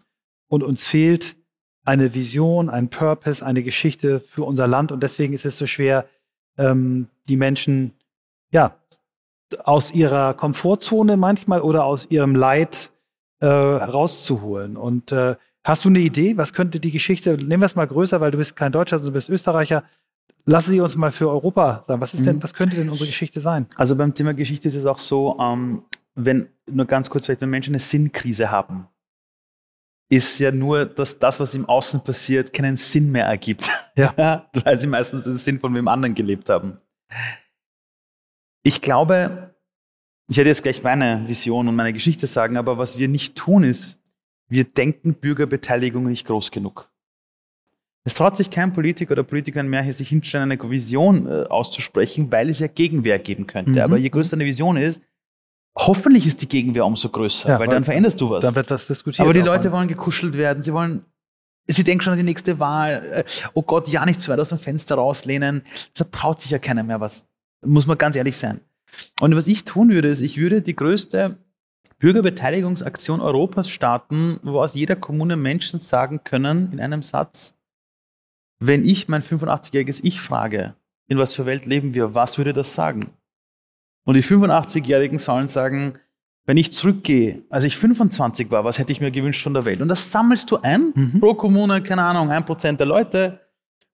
[0.48, 1.36] und uns fehlt
[1.84, 4.92] eine Vision, ein Purpose, eine Geschichte für unser Land.
[4.92, 6.06] Und deswegen ist es so schwer,
[6.58, 7.92] ähm, die Menschen
[8.50, 8.76] ja
[9.64, 12.90] aus ihrer Komfortzone manchmal oder aus ihrem Leid
[13.40, 14.76] äh, rauszuholen.
[14.76, 16.36] Und äh, hast du eine Idee?
[16.36, 17.36] Was könnte die Geschichte?
[17.36, 19.84] Nehmen wir es mal größer, weil du bist kein Deutscher, sondern du bist Österreicher.
[20.46, 22.00] Lassen Sie uns mal für Europa sagen.
[22.00, 22.42] Was ist denn, mhm.
[22.42, 23.66] was könnte denn unsere Geschichte sein?
[23.76, 25.82] Also beim Thema Geschichte ist es auch so, ähm,
[26.14, 28.86] wenn nur ganz kurz vielleicht, wenn Menschen eine Sinnkrise haben,
[30.14, 33.68] ist ja nur, dass das, was im Außen passiert, keinen Sinn mehr ergibt.
[33.96, 34.48] Ja.
[34.64, 36.78] Weil sie meistens den Sinn von wem anderen gelebt haben.
[38.62, 39.54] Ich glaube,
[40.28, 43.62] ich hätte jetzt gleich meine Vision und meine Geschichte sagen, aber was wir nicht tun
[43.62, 43.98] ist,
[44.48, 46.90] wir denken Bürgerbeteiligung nicht groß genug.
[48.04, 52.30] Es traut sich kein Politiker oder Politikerin mehr, hier sich hinstellen, eine Vision äh, auszusprechen,
[52.30, 53.70] weil es ja Gegenwehr geben könnte.
[53.72, 53.78] Mhm.
[53.78, 55.00] Aber je größer eine Vision ist,
[55.76, 58.44] Hoffentlich ist die Gegenwehr umso größer, ja, weil, weil, dann veränderst du was.
[58.44, 59.20] Dann wird was diskutiert.
[59.20, 61.04] Aber die Leute wollen gekuschelt werden, sie wollen
[61.66, 63.02] Sie denken schon an die nächste Wahl.
[63.10, 65.62] Äh, oh Gott, ja nicht zu weit aus dem Fenster rauslehnen.
[65.94, 67.26] Deshalb traut sich ja keiner mehr was.
[67.64, 68.60] Muss man ganz ehrlich sein.
[69.20, 71.38] Und was ich tun würde, ist, ich würde die größte
[71.98, 77.54] Bürgerbeteiligungsaktion Europas starten, wo aus jeder Kommune Menschen sagen können in einem Satz,
[78.58, 80.74] wenn ich mein 85-jähriges Ich frage,
[81.08, 83.06] in was für Welt leben wir, was würde das sagen?
[84.04, 85.98] Und die 85-Jährigen sollen sagen,
[86.46, 89.80] wenn ich zurückgehe, als ich 25 war, was hätte ich mir gewünscht von der Welt?
[89.80, 91.20] Und das sammelst du ein, mhm.
[91.20, 93.40] pro Kommune, keine Ahnung, ein Prozent der Leute,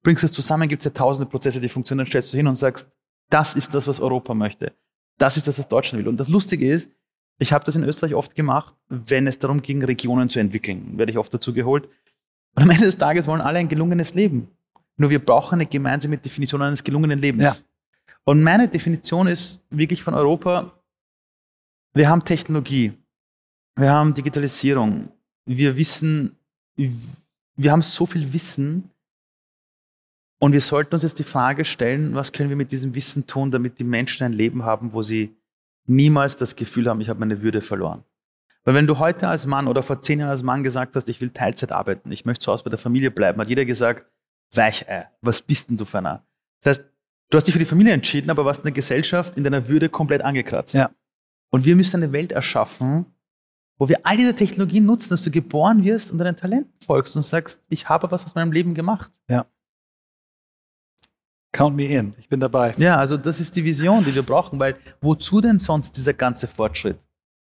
[0.03, 2.89] bringst es zusammen, gibt es ja tausende Prozesse, die funktionieren, stellst du hin und sagst,
[3.29, 4.73] das ist das, was Europa möchte.
[5.19, 6.09] Das ist das, was Deutschland will.
[6.09, 6.91] Und das Lustige ist,
[7.39, 11.13] ich habe das in Österreich oft gemacht, wenn es darum ging, Regionen zu entwickeln, werde
[11.13, 11.89] ich oft dazu geholt.
[12.57, 14.49] Und am Ende des Tages wollen alle ein gelungenes Leben.
[14.97, 17.43] Nur wir brauchen eine gemeinsame Definition eines gelungenen Lebens.
[17.43, 17.55] Ja.
[18.25, 20.73] Und meine Definition ist wirklich von Europa,
[21.95, 22.93] wir haben Technologie,
[23.77, 25.11] wir haben Digitalisierung,
[25.47, 26.37] wir wissen,
[26.77, 28.91] wir haben so viel Wissen
[30.39, 33.51] und wir sollten uns jetzt die Frage stellen, was können wir mit diesem Wissen tun,
[33.51, 35.37] damit die Menschen ein Leben haben, wo sie
[35.87, 38.05] niemals das Gefühl haben, ich habe meine Würde verloren.
[38.65, 41.21] Weil wenn du heute als Mann oder vor zehn Jahren als Mann gesagt hast, ich
[41.21, 44.07] will Teilzeit arbeiten, ich möchte zu Hause bei der Familie bleiben, hat jeder gesagt,
[44.53, 46.25] Weichei, was bist denn du für einer?
[46.61, 46.90] Das heißt,
[47.31, 49.89] du hast dich für die Familie entschieden, aber warst in der Gesellschaft in deiner Würde
[49.89, 50.75] komplett angekratzt.
[50.75, 50.91] Ja.
[51.51, 53.07] Und wir müssen eine Welt erschaffen,
[53.79, 57.23] wo wir all diese Technologien nutzen, dass du geboren wirst und deinen Talenten folgst und
[57.23, 59.11] sagst, ich habe was aus meinem Leben gemacht.
[59.29, 59.47] Ja.
[61.53, 62.75] Count me in, ich bin dabei.
[62.77, 66.47] Ja, also das ist die Vision, die wir brauchen, weil wozu denn sonst dieser ganze
[66.47, 66.99] Fortschritt?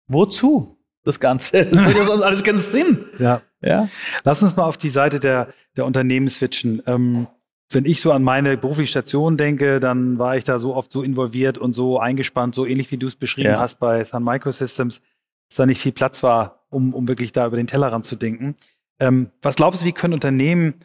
[0.07, 1.65] Wozu das Ganze?
[1.65, 3.05] Das hat ja sonst alles keinen Sinn.
[3.19, 3.41] Ja.
[3.61, 3.87] ja.
[4.23, 6.81] Lass uns mal auf die Seite der, der Unternehmen switchen.
[6.85, 7.27] Ähm,
[7.69, 11.03] wenn ich so an meine berufliche Station denke, dann war ich da so oft so
[11.03, 13.59] involviert und so eingespannt, so ähnlich wie du es beschrieben ja.
[13.59, 15.01] hast bei Sun Microsystems,
[15.49, 18.55] dass da nicht viel Platz war, um, um wirklich da über den Tellerrand zu denken.
[18.99, 20.75] Ähm, was glaubst du, wie können Unternehmen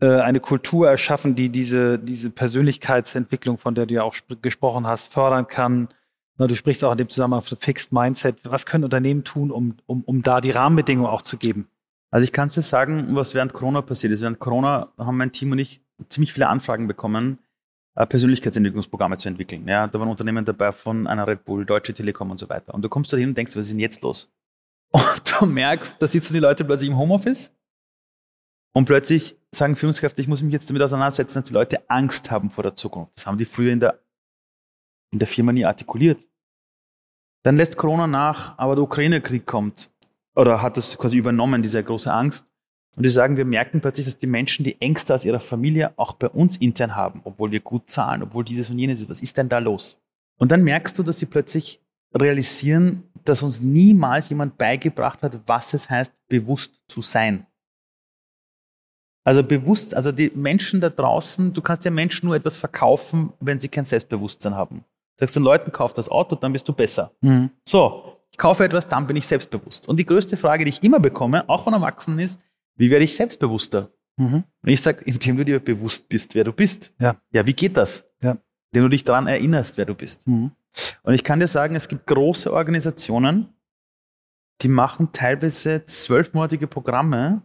[0.00, 5.12] äh, eine Kultur erschaffen, die diese, diese Persönlichkeitsentwicklung, von der du ja auch gesprochen hast,
[5.12, 5.88] fördern kann.
[6.36, 8.36] Na, du sprichst auch in dem Zusammenhang von Fixed Mindset.
[8.44, 11.68] Was können Unternehmen tun, um, um, um da die Rahmenbedingungen auch zu geben?
[12.10, 14.22] Also ich kann dir sagen, was während Corona passiert ist.
[14.22, 17.38] Während Corona haben mein Team und ich ziemlich viele Anfragen bekommen,
[17.94, 19.66] äh, Persönlichkeitsentwicklungsprogramme zu entwickeln.
[19.66, 22.74] Ja, da waren Unternehmen dabei von einer Red Bull, Deutsche Telekom und so weiter.
[22.74, 24.32] Und du kommst da hin und denkst, was ist denn jetzt los?
[24.90, 27.52] Und du merkst, da sitzen die Leute plötzlich im Homeoffice
[28.72, 32.48] und plötzlich sagen Führungskräfte, ich muss mich jetzt damit auseinandersetzen, dass die Leute Angst haben
[32.48, 33.12] vor der Zukunft.
[33.16, 34.00] Das haben die früher in der,
[35.10, 36.26] in der Firma nie artikuliert.
[37.42, 39.90] Dann lässt Corona nach, aber der Ukraine-Krieg kommt
[40.34, 42.46] oder hat das quasi übernommen, diese große Angst.
[42.96, 46.14] Und die sagen, wir merken plötzlich, dass die Menschen die Ängste aus ihrer Familie auch
[46.14, 49.08] bei uns intern haben, obwohl wir gut zahlen, obwohl dieses und jenes ist.
[49.08, 50.00] Was ist denn da los?
[50.38, 51.80] Und dann merkst du, dass sie plötzlich
[52.14, 57.46] realisieren, dass uns niemals jemand beigebracht hat, was es heißt, bewusst zu sein.
[59.24, 63.60] Also bewusst, also die Menschen da draußen, du kannst ja Menschen nur etwas verkaufen, wenn
[63.60, 64.84] sie kein Selbstbewusstsein haben.
[65.16, 67.12] Du sagst den Leuten, kauf das Auto, dann bist du besser.
[67.20, 67.50] Mhm.
[67.68, 69.88] So, ich kaufe etwas, dann bin ich selbstbewusst.
[69.88, 72.40] Und die größte Frage, die ich immer bekomme, auch von Erwachsenen, ist,
[72.78, 73.92] wie werde ich selbstbewusster?
[74.16, 74.44] Mhm.
[74.62, 76.92] Und ich sage, indem du dir bewusst bist, wer du bist.
[77.00, 78.04] Ja, ja wie geht das?
[78.22, 78.38] Ja.
[78.72, 80.26] Indem du dich daran erinnerst, wer du bist.
[80.26, 80.52] Mhm.
[81.02, 83.48] Und ich kann dir sagen, es gibt große Organisationen,
[84.62, 87.42] die machen teilweise zwölfmonatige Programme,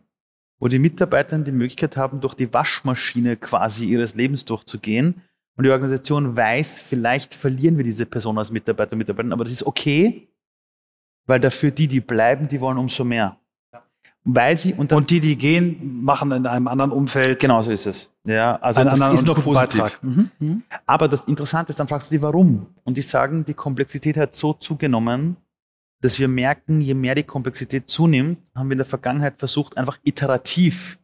[0.60, 5.22] wo die Mitarbeiter die Möglichkeit haben, durch die Waschmaschine quasi ihres Lebens durchzugehen.
[5.56, 9.54] Und die Organisation weiß, vielleicht verlieren wir diese Person als Mitarbeiter und Mitarbeiterin, aber das
[9.54, 10.30] ist okay,
[11.26, 13.40] weil dafür die, die bleiben, die wollen umso mehr.
[14.26, 17.40] Weil sie und, und die, die gehen, machen in einem anderen Umfeld.
[17.40, 18.10] Genau so ist es.
[18.24, 20.00] Ja, also das ist noch positiv.
[20.02, 20.32] Mhm.
[20.40, 20.64] Mhm.
[20.86, 22.68] Aber das Interessante ist, dann fragst du sie, warum?
[22.86, 25.36] Und die sagen, die Komplexität hat so zugenommen,
[26.02, 29.98] dass wir merken, je mehr die Komplexität zunimmt, haben wir in der Vergangenheit versucht, einfach
[30.04, 31.00] iterativ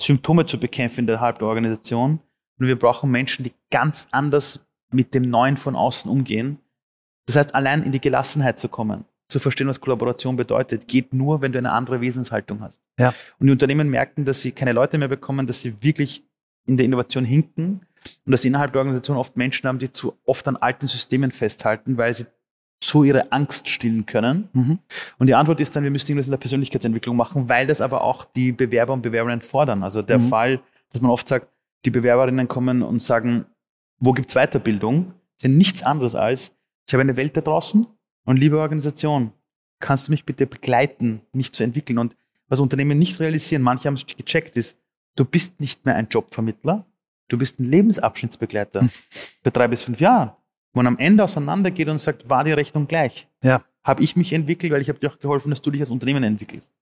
[0.00, 2.20] Symptome zu bekämpfen in der Organisation.
[2.58, 6.58] Und wir brauchen Menschen, die ganz anders mit dem Neuen von außen umgehen.
[7.26, 11.40] Das heißt, allein in die Gelassenheit zu kommen, zu verstehen, was Kollaboration bedeutet, geht nur,
[11.40, 12.80] wenn du eine andere Wesenshaltung hast.
[12.98, 13.14] Ja.
[13.38, 16.22] Und die Unternehmen merken, dass sie keine Leute mehr bekommen, dass sie wirklich
[16.66, 17.80] in der Innovation hinken
[18.24, 21.32] und dass sie innerhalb der Organisation oft Menschen haben, die zu oft an alten Systemen
[21.32, 22.26] festhalten, weil sie
[22.84, 24.48] so ihre Angst stillen können?
[24.52, 24.78] Mhm.
[25.18, 28.02] Und die Antwort ist dann, wir müssen irgendwas in der Persönlichkeitsentwicklung machen, weil das aber
[28.02, 29.82] auch die Bewerber und Bewerberinnen fordern.
[29.82, 30.28] Also der mhm.
[30.28, 31.48] Fall, dass man oft sagt,
[31.84, 33.46] die Bewerberinnen kommen und sagen,
[33.98, 35.14] wo gibt's Weiterbildung?
[35.36, 37.86] ist ja nichts anderes als, ich habe eine Welt da draußen
[38.24, 39.32] und liebe Organisation,
[39.80, 41.98] kannst du mich bitte begleiten, mich zu entwickeln?
[41.98, 42.16] Und
[42.48, 44.78] was Unternehmen nicht realisieren, manche haben es gecheckt, ist,
[45.16, 46.86] du bist nicht mehr ein Jobvermittler,
[47.28, 48.88] du bist ein Lebensabschnittsbegleiter.
[49.42, 50.36] Für drei bis fünf Jahre
[50.72, 53.28] wo man am Ende auseinandergeht und sagt, war die Rechnung gleich?
[53.42, 53.62] Ja.
[53.84, 56.22] Habe ich mich entwickelt, weil ich habe dir auch geholfen, dass du dich als Unternehmen
[56.22, 56.72] entwickelst.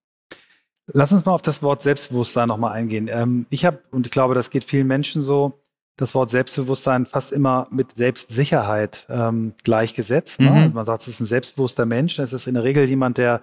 [0.93, 3.09] Lass uns mal auf das Wort Selbstbewusstsein nochmal eingehen.
[3.11, 5.60] Ähm, ich habe, und ich glaube, das geht vielen Menschen so,
[6.01, 10.41] das Wort Selbstbewusstsein fast immer mit Selbstsicherheit ähm, gleichgesetzt.
[10.41, 10.51] Ne?
[10.51, 10.75] Mhm.
[10.75, 12.17] Man sagt, es ist ein selbstbewusster Mensch.
[12.17, 13.43] Das ist in der Regel jemand, der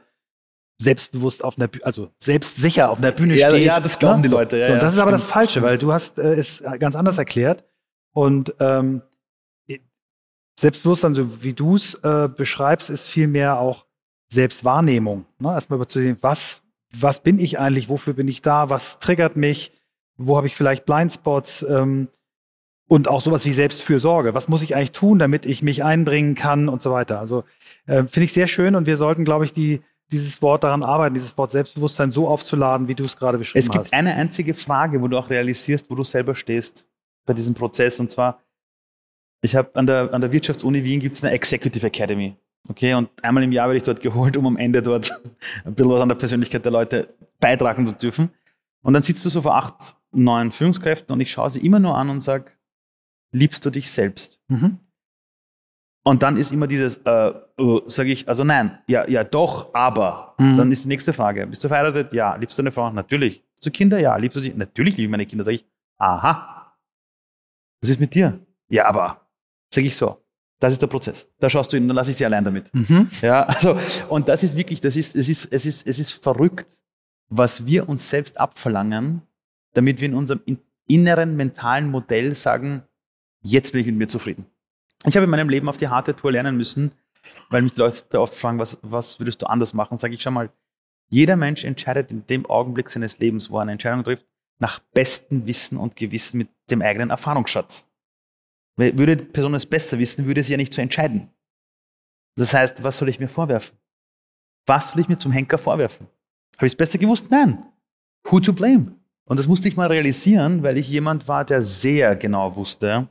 [0.79, 3.65] selbstbewusst auf einer Bühne, also selbstsicher auf einer Bühne ja, steht.
[3.65, 4.27] Ja, das glauben ne?
[4.27, 4.57] die Leute.
[4.57, 6.95] Ja, so, und das ja, ist aber das Falsche, weil du hast äh, es ganz
[6.95, 7.63] anders erklärt.
[8.13, 9.03] Und ähm,
[10.59, 13.85] Selbstbewusstsein, so wie du es äh, beschreibst, ist vielmehr auch
[14.29, 15.25] Selbstwahrnehmung.
[15.37, 15.49] Ne?
[15.49, 19.71] Erstmal überzusehen, was, was bin ich eigentlich, wofür bin ich da, was triggert mich,
[20.17, 22.07] wo habe ich vielleicht Blindspots ähm,
[22.87, 24.33] und auch sowas wie Selbstfürsorge.
[24.33, 27.19] Was muss ich eigentlich tun, damit ich mich einbringen kann und so weiter.
[27.19, 27.43] Also
[27.85, 31.13] äh, finde ich sehr schön und wir sollten, glaube ich, die, dieses Wort daran arbeiten,
[31.13, 33.67] dieses Wort Selbstbewusstsein so aufzuladen, wie du es gerade beschrieben hast.
[33.67, 33.93] Es gibt hast.
[33.93, 36.85] eine einzige Frage, wo du auch realisierst, wo du selber stehst
[37.25, 38.41] bei diesem Prozess und zwar,
[39.41, 42.35] ich habe an der, an der Wirtschaftsuni Wien gibt es eine Executive Academy.
[42.69, 45.11] Okay, und einmal im Jahr werde ich dort geholt, um am Ende dort
[45.65, 48.29] ein bisschen was an der Persönlichkeit der Leute beitragen zu dürfen.
[48.81, 51.97] Und dann sitzt du so vor acht, neun Führungskräften und ich schaue sie immer nur
[51.97, 52.51] an und sage,
[53.31, 54.39] liebst du dich selbst?
[54.47, 54.79] Mhm.
[56.07, 59.73] Und dann ist immer dieses, äh, uh, äh, sage ich, also nein, ja, ja doch,
[59.73, 60.35] aber.
[60.37, 60.55] Mhm.
[60.55, 62.13] Dann ist die nächste Frage, bist du verheiratet?
[62.13, 62.35] Ja.
[62.37, 62.89] Liebst du eine Frau?
[62.91, 63.43] Natürlich.
[63.53, 63.99] Hast du Kinder?
[63.99, 64.15] Ja.
[64.15, 64.53] Liebst du sie?
[64.55, 65.43] Natürlich liebe ich meine Kinder.
[65.43, 65.65] Sage ich,
[65.97, 66.73] aha.
[67.81, 68.39] Was ist mit dir?
[68.69, 69.27] Ja, aber.
[69.73, 70.23] Sage ich so.
[70.59, 71.27] Das ist der Prozess.
[71.39, 72.73] Da schaust du hin, dann lasse ich sie allein damit.
[72.73, 73.09] Mhm.
[73.21, 76.79] Ja, also, und das ist wirklich, das ist, es ist, es ist, es ist verrückt,
[77.29, 79.23] was wir uns selbst abverlangen,
[79.73, 80.41] damit wir in unserem
[80.87, 82.83] inneren mentalen Modell sagen,
[83.41, 84.45] jetzt bin ich mit mir zufrieden.
[85.05, 86.91] Ich habe in meinem Leben auf die harte Tour lernen müssen,
[87.49, 89.97] weil mich Leute oft fragen, was, was würdest du anders machen?
[89.97, 90.49] Sage ich schon mal,
[91.09, 94.25] jeder Mensch entscheidet in dem Augenblick seines Lebens, wo er eine Entscheidung trifft,
[94.59, 97.85] nach bestem Wissen und Gewissen mit dem eigenen Erfahrungsschatz.
[98.75, 101.29] Würde die Person es besser wissen, würde sie ja nicht so entscheiden.
[102.35, 103.77] Das heißt, was soll ich mir vorwerfen?
[104.65, 106.07] Was soll ich mir zum Henker vorwerfen?
[106.57, 107.31] Habe ich es besser gewusst?
[107.31, 107.63] Nein.
[108.25, 108.95] Who to blame?
[109.25, 113.07] Und das musste ich mal realisieren, weil ich jemand war, der sehr genau wusste,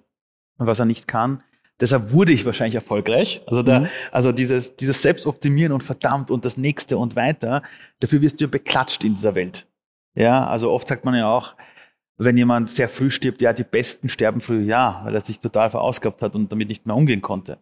[0.59, 1.43] was er nicht kann.
[1.79, 3.43] Deshalb wurde ich wahrscheinlich erfolgreich.
[3.47, 3.89] Also, da, mhm.
[4.11, 7.63] also dieses, dieses Selbstoptimieren und verdammt und das nächste und weiter,
[8.01, 9.67] dafür wirst du ja beklatscht in dieser Welt.
[10.15, 11.55] Ja, also oft sagt man ja auch,
[12.17, 15.69] wenn jemand sehr früh stirbt, ja, die Besten sterben früh, ja, weil er sich total
[15.69, 17.59] verausgabt hat und damit nicht mehr umgehen konnte.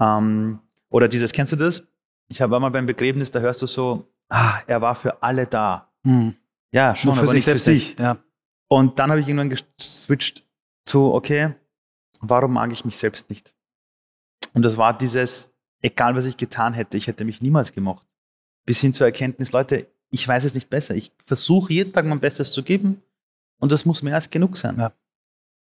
[0.00, 1.82] Ähm, oder dieses, kennst du das?
[2.28, 5.90] Ich war mal beim Begräbnis, da hörst du so, ah, er war für alle da.
[6.04, 6.34] Hm.
[6.70, 7.98] Ja, schon, Nur für sich selbst nicht.
[7.98, 8.18] Ja.
[8.68, 10.44] Und dann habe ich irgendwann geswitcht
[10.84, 11.54] zu, okay,
[12.22, 13.54] warum mag ich mich selbst nicht?
[14.54, 15.50] Und das war dieses,
[15.82, 18.06] egal was ich getan hätte, ich hätte mich niemals gemocht.
[18.64, 20.94] Bis hin zur Erkenntnis, Leute, ich weiß es nicht besser.
[20.94, 23.02] Ich versuche jeden Tag mein Bestes zu geben
[23.58, 24.76] und das muss mehr als genug sein.
[24.78, 24.92] Ja.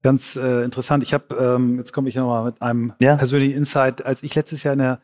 [0.03, 1.03] Ganz äh, interessant.
[1.03, 3.16] Ich habe, ähm, jetzt komme ich nochmal mit einem ja.
[3.16, 4.05] persönlichen Insight.
[4.05, 5.01] Als ich letztes Jahr in der,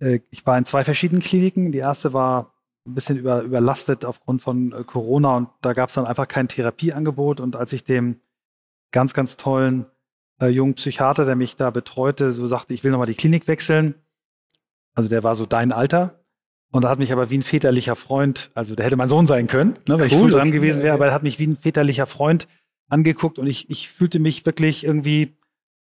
[0.00, 1.72] äh, ich war in zwei verschiedenen Kliniken.
[1.72, 2.54] Die erste war
[2.86, 6.48] ein bisschen über, überlastet aufgrund von äh, Corona und da gab es dann einfach kein
[6.48, 7.40] Therapieangebot.
[7.40, 8.20] Und als ich dem
[8.92, 9.86] ganz, ganz tollen
[10.40, 13.94] äh, jungen Psychiater, der mich da betreute, so sagte, ich will nochmal die Klinik wechseln.
[14.94, 16.20] Also der war so dein Alter.
[16.72, 19.48] Und er hat mich aber wie ein väterlicher Freund, also der hätte mein Sohn sein
[19.48, 21.56] können, ne, weil cool, ich früh dran gewesen wäre, aber er hat mich wie ein
[21.56, 22.46] väterlicher Freund
[22.88, 25.36] angeguckt und ich, ich fühlte mich wirklich irgendwie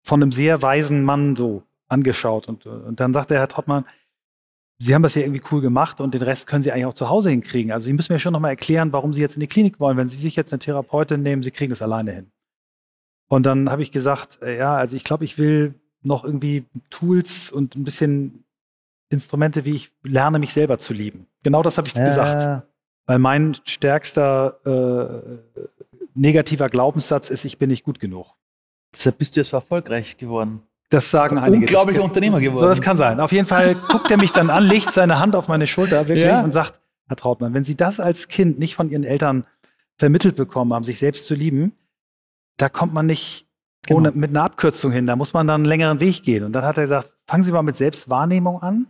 [0.03, 2.49] von einem sehr weisen Mann so angeschaut.
[2.49, 3.85] Und, und dann sagte Herr Trottmann,
[4.79, 7.07] Sie haben das ja irgendwie cool gemacht und den Rest können Sie eigentlich auch zu
[7.07, 7.71] Hause hinkriegen.
[7.71, 9.95] Also Sie müssen mir schon nochmal erklären, warum Sie jetzt in die Klinik wollen.
[9.95, 12.31] Wenn Sie sich jetzt eine Therapeutin nehmen, Sie kriegen das alleine hin.
[13.27, 17.51] Und dann habe ich gesagt, äh, ja, also ich glaube, ich will noch irgendwie Tools
[17.51, 18.43] und ein bisschen
[19.09, 21.27] Instrumente, wie ich lerne, mich selber zu lieben.
[21.43, 22.05] Genau das habe ich ja.
[22.05, 22.67] gesagt.
[23.05, 25.59] Weil mein stärkster äh,
[26.13, 28.33] negativer Glaubenssatz ist, ich bin nicht gut genug.
[28.93, 30.63] Deshalb bist du ja so erfolgreich geworden.
[30.89, 31.65] Das sagen einige.
[31.65, 32.61] Unglaublicher das, Unternehmer geworden.
[32.61, 33.19] So, das kann sein.
[33.19, 36.27] Auf jeden Fall guckt er mich dann an, legt seine Hand auf meine Schulter wirklich
[36.27, 36.43] ja.
[36.43, 39.45] und sagt, Herr Trautmann, wenn Sie das als Kind nicht von Ihren Eltern
[39.97, 41.73] vermittelt bekommen haben, sich selbst zu lieben,
[42.63, 43.45] da kommt man nicht
[43.85, 43.99] genau.
[43.99, 45.05] ohne, mit einer Abkürzung hin.
[45.05, 46.45] Da muss man dann einen längeren Weg gehen.
[46.45, 48.87] Und dann hat er gesagt, fangen Sie mal mit Selbstwahrnehmung an.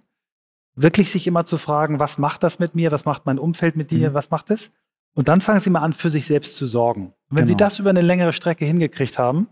[0.75, 2.91] Wirklich sich immer zu fragen, was macht das mit mir?
[2.91, 4.12] Was macht mein Umfeld mit dir?
[4.12, 4.13] Mhm.
[4.13, 4.69] Was macht es?
[5.15, 7.15] Und dann fangen Sie mal an, für sich selbst zu sorgen.
[7.29, 7.47] Und wenn genau.
[7.47, 9.47] Sie das über eine längere Strecke hingekriegt haben,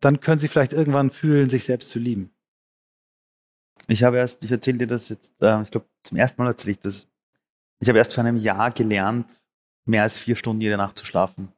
[0.00, 2.32] dann können Sie vielleicht irgendwann fühlen, sich selbst zu lieben.
[3.86, 6.72] Ich habe erst, ich erzähle dir das jetzt, äh, ich glaube, zum ersten Mal erzähle
[6.72, 7.06] ich das.
[7.78, 9.40] Ich habe erst vor einem Jahr gelernt,
[9.84, 11.52] mehr als vier Stunden jede Nacht zu schlafen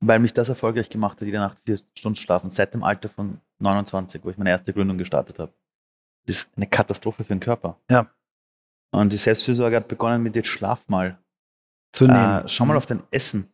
[0.00, 3.38] weil mich das erfolgreich gemacht hat, jede Nacht vier Stunden schlafen, seit dem Alter von
[3.58, 5.52] 29, wo ich meine erste Gründung gestartet habe.
[6.26, 7.78] Das ist eine Katastrophe für den Körper.
[7.90, 8.10] Ja.
[8.92, 11.18] Und die Selbstfürsorge hat begonnen mit jetzt schlaf mal.
[11.92, 12.44] Zu nehmen.
[12.44, 13.52] Äh, schau mal auf dein Essen.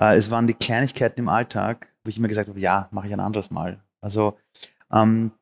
[0.00, 3.12] Äh, es waren die Kleinigkeiten im Alltag, wo ich immer gesagt habe, ja, mache ich
[3.12, 3.82] ein anderes Mal.
[4.00, 4.38] Also
[4.92, 5.32] ähm,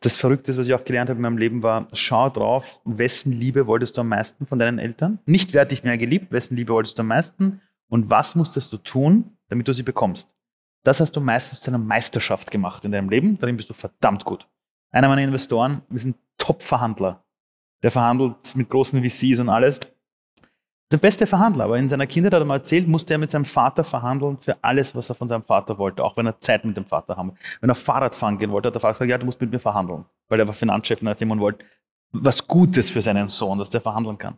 [0.00, 3.66] das Verrückte, was ich auch gelernt habe in meinem Leben, war, schau drauf, wessen Liebe
[3.66, 5.18] wolltest du am meisten von deinen Eltern?
[5.26, 7.60] Nicht wer hat dich mehr geliebt, wessen Liebe wolltest du am meisten?
[7.94, 10.34] Und was musstest du tun, damit du sie bekommst?
[10.82, 14.24] Das hast du meistens zu einer Meisterschaft gemacht in deinem Leben, darin bist du verdammt
[14.24, 14.48] gut.
[14.90, 17.22] Einer meiner Investoren ist ein Top-Verhandler.
[17.84, 19.78] Der verhandelt mit großen VCs und alles
[20.90, 23.44] der beste Verhandler, aber in seiner Kindheit hat er mal erzählt, musste er mit seinem
[23.44, 26.76] Vater verhandeln für alles, was er von seinem Vater wollte, auch wenn er Zeit mit
[26.76, 27.34] dem Vater haben.
[27.60, 29.60] Wenn er Fahrrad fahren gehen wollte, hat der Vater gesagt, ja, du musst mit mir
[29.60, 31.64] verhandeln, weil er war Finanzchef in einer Firma und wollte
[32.10, 34.36] was Gutes für seinen Sohn, dass der verhandeln kann.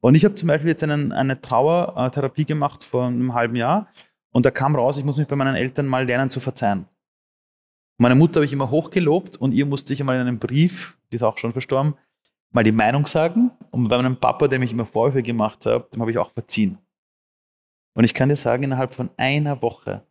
[0.00, 3.88] Und ich habe zum Beispiel jetzt einen, eine Trauertherapie gemacht vor einem halben Jahr
[4.32, 6.86] und da kam raus, ich muss mich bei meinen Eltern mal lernen zu verzeihen.
[7.98, 11.16] Meine Mutter habe ich immer hochgelobt und ihr musste ich einmal in einem Brief, die
[11.16, 11.94] ist auch schon verstorben,
[12.50, 13.50] mal die Meinung sagen.
[13.70, 16.78] Und bei meinem Papa, dem ich immer Vorwürfe gemacht habe, dem habe ich auch verziehen.
[17.94, 20.06] Und ich kann dir sagen, innerhalb von einer Woche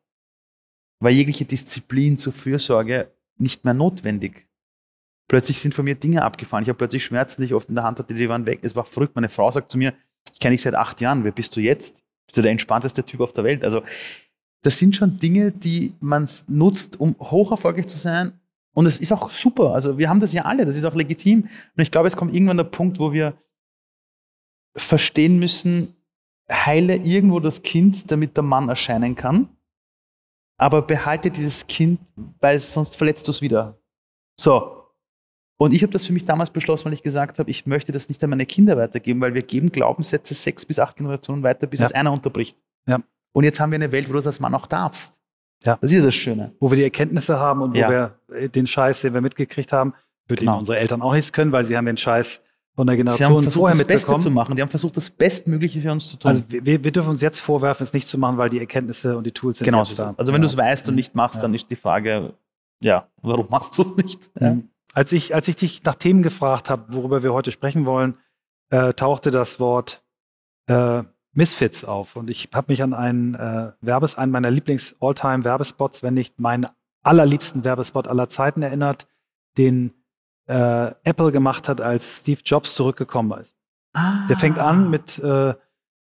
[1.00, 4.49] war jegliche Disziplin zur Fürsorge nicht mehr notwendig.
[5.30, 6.64] Plötzlich sind von mir Dinge abgefallen.
[6.64, 8.60] Ich habe plötzlich Schmerzen, die ich oft in der Hand hatte, die waren weg.
[8.64, 9.16] Es war verrückt.
[9.16, 9.94] Meine Frau sagt zu mir,
[10.34, 11.24] ich kenne dich seit acht Jahren.
[11.24, 12.04] Wer bist du jetzt?
[12.28, 13.64] Bist du der entspannteste Typ auf der Welt?
[13.64, 13.84] Also,
[14.64, 18.34] das sind schon Dinge, die man nutzt, um hoch erfolgreich zu sein
[18.74, 19.74] und es ist auch super.
[19.74, 21.42] Also wir haben das ja alle, das ist auch legitim.
[21.42, 23.38] Und ich glaube, es kommt irgendwann der Punkt, wo wir
[24.76, 25.96] verstehen müssen,
[26.52, 29.50] heile irgendwo das Kind, damit der Mann erscheinen kann.
[30.58, 32.00] Aber behalte dieses Kind,
[32.40, 33.80] weil sonst verletzt du es wieder.
[34.40, 34.79] So.
[35.62, 38.08] Und ich habe das für mich damals beschlossen, weil ich gesagt habe, ich möchte das
[38.08, 41.82] nicht an meine Kinder weitergeben, weil wir geben Glaubenssätze sechs bis acht Generationen weiter, bis
[41.82, 41.88] ja.
[41.88, 42.58] es einer unterbricht.
[42.88, 43.00] Ja.
[43.34, 45.20] Und jetzt haben wir eine Welt, wo du das als Mann auch darfst.
[45.66, 45.78] Ja.
[45.82, 46.54] Das ist das Schöne.
[46.62, 47.90] Wo wir die Erkenntnisse haben und wo ja.
[47.90, 49.94] wir äh, den Scheiß, den wir mitgekriegt haben,
[50.30, 50.54] für genau.
[50.54, 52.40] den unsere Eltern auch nichts können, weil sie haben den Scheiß
[52.76, 54.56] von der Generation sie haben versucht, vorher das Beste zu machen.
[54.56, 56.32] Die haben versucht, das Bestmögliche für uns zu tun.
[56.32, 59.28] Also wir, wir dürfen uns jetzt vorwerfen, es nicht zu machen, weil die Erkenntnisse und
[59.28, 60.16] die Tools sind genau jetzt da.
[60.18, 60.48] Also wenn genau.
[60.48, 62.36] du es weißt und nicht machst, dann ist die Frage,
[62.82, 64.30] ja, warum machst du es nicht?
[64.40, 64.54] Ja.
[64.54, 64.70] Mhm.
[65.00, 68.18] Als ich, als ich dich nach Themen gefragt habe, worüber wir heute sprechen wollen,
[68.70, 70.04] äh, tauchte das Wort
[70.68, 72.18] äh, Misfits auf.
[72.18, 76.68] Und ich habe mich an einen äh, Werbes, einen meiner Lieblings-All-Time-Werbespots, wenn nicht meinen
[77.02, 79.08] allerliebsten Werbespot aller Zeiten erinnert,
[79.58, 79.94] den
[80.48, 83.56] äh, Apple gemacht hat, als Steve Jobs zurückgekommen ist.
[83.94, 84.28] Ah.
[84.28, 85.54] Der fängt an mit äh,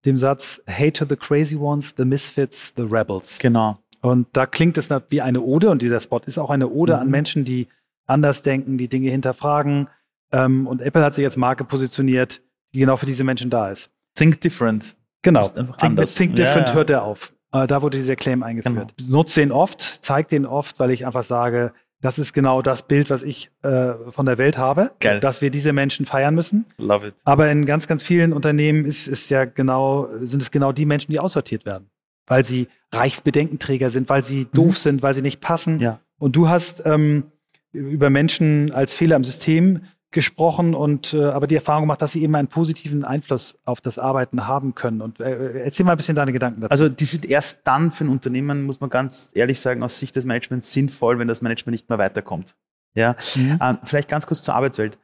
[0.04, 3.38] dem Satz Hey to the crazy ones, the misfits, the rebels.
[3.38, 3.78] Genau.
[4.02, 7.00] Und da klingt es wie eine Ode und dieser Spot ist auch eine Ode mhm.
[7.02, 7.68] an Menschen, die
[8.10, 9.90] anders denken, die Dinge hinterfragen.
[10.32, 12.42] Ähm, und Apple hat sich als Marke positioniert,
[12.74, 13.90] die genau für diese Menschen da ist.
[14.16, 14.96] Think different.
[15.22, 15.48] Genau.
[15.48, 16.74] Think, think, Different ja, ja.
[16.74, 17.34] hört er auf.
[17.52, 18.94] Äh, da wurde dieser Claim eingeführt.
[18.98, 19.18] Genau.
[19.18, 23.10] Nutze den oft, zeige den oft, weil ich einfach sage, das ist genau das Bild,
[23.10, 25.20] was ich äh, von der Welt habe, Geil.
[25.20, 26.66] dass wir diese Menschen feiern müssen.
[26.78, 27.16] Love it.
[27.26, 31.12] Aber in ganz, ganz vielen Unternehmen ist, ist ja genau, sind es genau die Menschen,
[31.12, 31.90] die aussortiert werden,
[32.28, 34.50] weil sie Reichsbedenkenträger sind, weil sie mhm.
[34.54, 35.80] doof sind, weil sie nicht passen.
[35.80, 36.00] Ja.
[36.18, 37.32] Und du hast ähm,
[37.72, 42.24] über Menschen als Fehler im System gesprochen und äh, aber die Erfahrung gemacht, dass sie
[42.24, 45.02] eben einen positiven Einfluss auf das Arbeiten haben können.
[45.02, 46.72] Und äh, erzähl mal ein bisschen deine Gedanken dazu.
[46.72, 50.16] Also die sind erst dann für ein Unternehmen, muss man ganz ehrlich sagen, aus Sicht
[50.16, 52.56] des Managements sinnvoll, wenn das Management nicht mehr weiterkommt.
[52.96, 53.60] Ja, mhm.
[53.62, 54.98] ähm, vielleicht ganz kurz zur Arbeitswelt.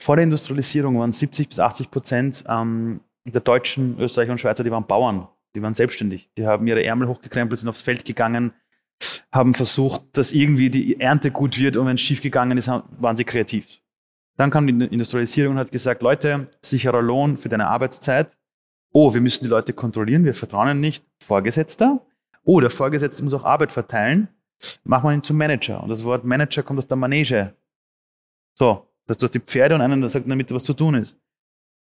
[0.00, 4.70] Vor der Industrialisierung waren 70 bis 80 Prozent ähm, der Deutschen, Österreicher und Schweizer, die
[4.70, 8.52] waren Bauern, die waren selbstständig, die haben ihre Ärmel hochgekrempelt, sind aufs Feld gegangen,
[9.32, 13.16] haben versucht, dass irgendwie die Ernte gut wird und wenn es schief gegangen ist, waren
[13.16, 13.80] sie kreativ.
[14.36, 18.36] Dann kam die Industrialisierung und hat gesagt, Leute, sicherer Lohn für deine Arbeitszeit.
[18.92, 21.04] Oh, wir müssen die Leute kontrollieren, wir vertrauen ihnen nicht.
[21.20, 22.00] Vorgesetzter.
[22.44, 24.28] Oh, der Vorgesetzte muss auch Arbeit verteilen.
[24.84, 25.82] Machen wir ihn zum Manager.
[25.82, 27.54] Und das Wort Manager kommt aus der Manege.
[28.54, 31.18] So, dass du hast die Pferde und einen, der sagt damit was zu tun ist.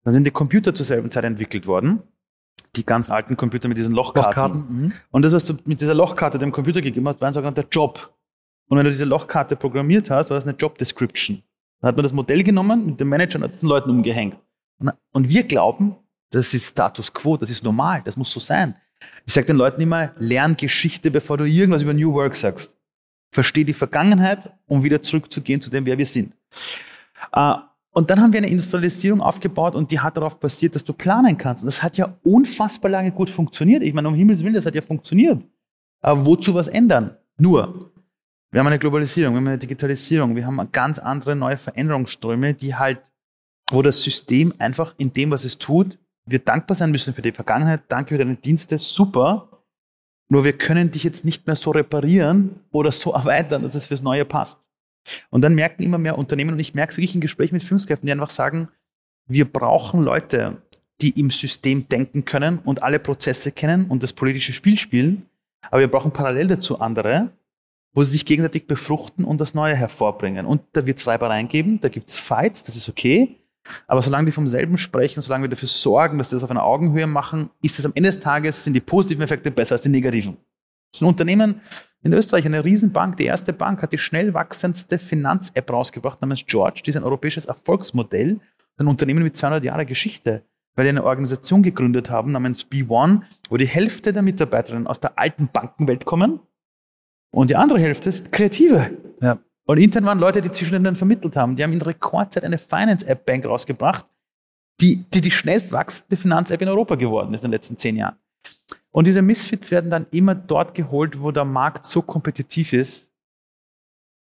[0.03, 2.01] Dann sind die Computer zur selben Zeit entwickelt worden.
[2.75, 4.29] Die ganz alten Computer mit diesen Lochkarten.
[4.29, 4.93] Lochkarten mhm.
[5.11, 8.15] Und das, was du mit dieser Lochkarte dem Computer gegeben hast, war ein sogenannter Job.
[8.67, 11.43] Und wenn du diese Lochkarte programmiert hast, war das eine Job Description.
[11.81, 14.37] Dann hat man das Modell genommen, mit dem Manager und hat es den Leuten umgehängt.
[15.11, 15.95] Und wir glauben,
[16.29, 18.75] das ist Status quo, das ist normal, das muss so sein.
[19.25, 22.77] Ich sage den Leuten immer, lern Geschichte, bevor du irgendwas über New Work sagst.
[23.31, 26.33] Versteh die Vergangenheit, um wieder zurückzugehen zu dem, wer wir sind.
[27.33, 27.53] Äh,
[27.93, 31.37] und dann haben wir eine Industrialisierung aufgebaut und die hat darauf basiert, dass du planen
[31.37, 31.63] kannst.
[31.63, 33.83] Und das hat ja unfassbar lange gut funktioniert.
[33.83, 35.45] Ich meine, um Himmels Willen, das hat ja funktioniert.
[36.01, 37.17] Aber wozu was ändern?
[37.37, 37.91] Nur,
[38.51, 42.75] wir haben eine Globalisierung, wir haben eine Digitalisierung, wir haben ganz andere neue Veränderungsströme, die
[42.75, 43.01] halt,
[43.69, 47.31] wo das System einfach in dem, was es tut, wir dankbar sein müssen für die
[47.31, 49.63] Vergangenheit, danke für deine Dienste, super.
[50.29, 54.01] Nur wir können dich jetzt nicht mehr so reparieren oder so erweitern, dass es fürs
[54.01, 54.70] Neue passt.
[55.29, 58.05] Und dann merken immer mehr Unternehmen, und ich merke es wirklich in Gesprächen mit Führungskräften,
[58.05, 58.69] die einfach sagen,
[59.27, 60.61] wir brauchen Leute,
[61.01, 65.25] die im System denken können und alle Prozesse kennen und das politische Spiel spielen,
[65.69, 67.31] aber wir brauchen parallel dazu andere,
[67.93, 70.45] wo sie sich gegenseitig befruchten und das Neue hervorbringen.
[70.45, 73.37] Und da wird es Reibereien geben, da gibt es Fights, das ist okay.
[73.87, 76.63] Aber solange die vom selben sprechen, solange wir dafür sorgen, dass sie das auf einer
[76.63, 79.89] Augenhöhe machen, ist es am Ende des Tages, sind die positiven Effekte besser als die
[79.89, 80.37] negativen.
[80.91, 81.61] Das ist ein Unternehmen
[82.03, 86.81] in Österreich, eine Riesenbank, die erste Bank hat die schnell wachsendste Finanz-App rausgebracht namens George.
[86.83, 88.39] Die ist ein europäisches Erfolgsmodell,
[88.77, 90.43] ein Unternehmen mit 200 Jahre Geschichte,
[90.75, 95.19] weil die eine Organisation gegründet haben namens B1, wo die Hälfte der Mitarbeiterinnen aus der
[95.19, 96.39] alten Bankenwelt kommen
[97.31, 98.97] und die andere Hälfte sind Kreative.
[99.21, 99.37] Ja.
[99.65, 101.55] Und intern waren Leute, die zwischen denen vermittelt haben.
[101.55, 104.05] Die haben in Rekordzeit eine Finance-App-Bank rausgebracht,
[104.81, 108.17] die, die die schnellst wachsende Finanz-App in Europa geworden ist in den letzten zehn Jahren.
[108.91, 113.09] Und diese Misfits werden dann immer dort geholt, wo der Markt so kompetitiv ist,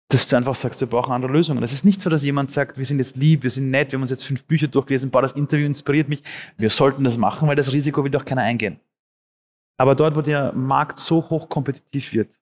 [0.10, 1.64] dass du einfach sagst, wir brauchen andere Lösungen.
[1.64, 3.98] Es ist nicht so, dass jemand sagt, wir sind jetzt lieb, wir sind nett, wir
[3.98, 6.24] haben uns jetzt fünf Bücher durchgelesen, boah, das Interview inspiriert mich.
[6.58, 8.80] Wir sollten das machen, weil das Risiko will doch keiner eingehen.
[9.78, 12.40] Aber dort, wo der Markt so hoch kompetitiv wird,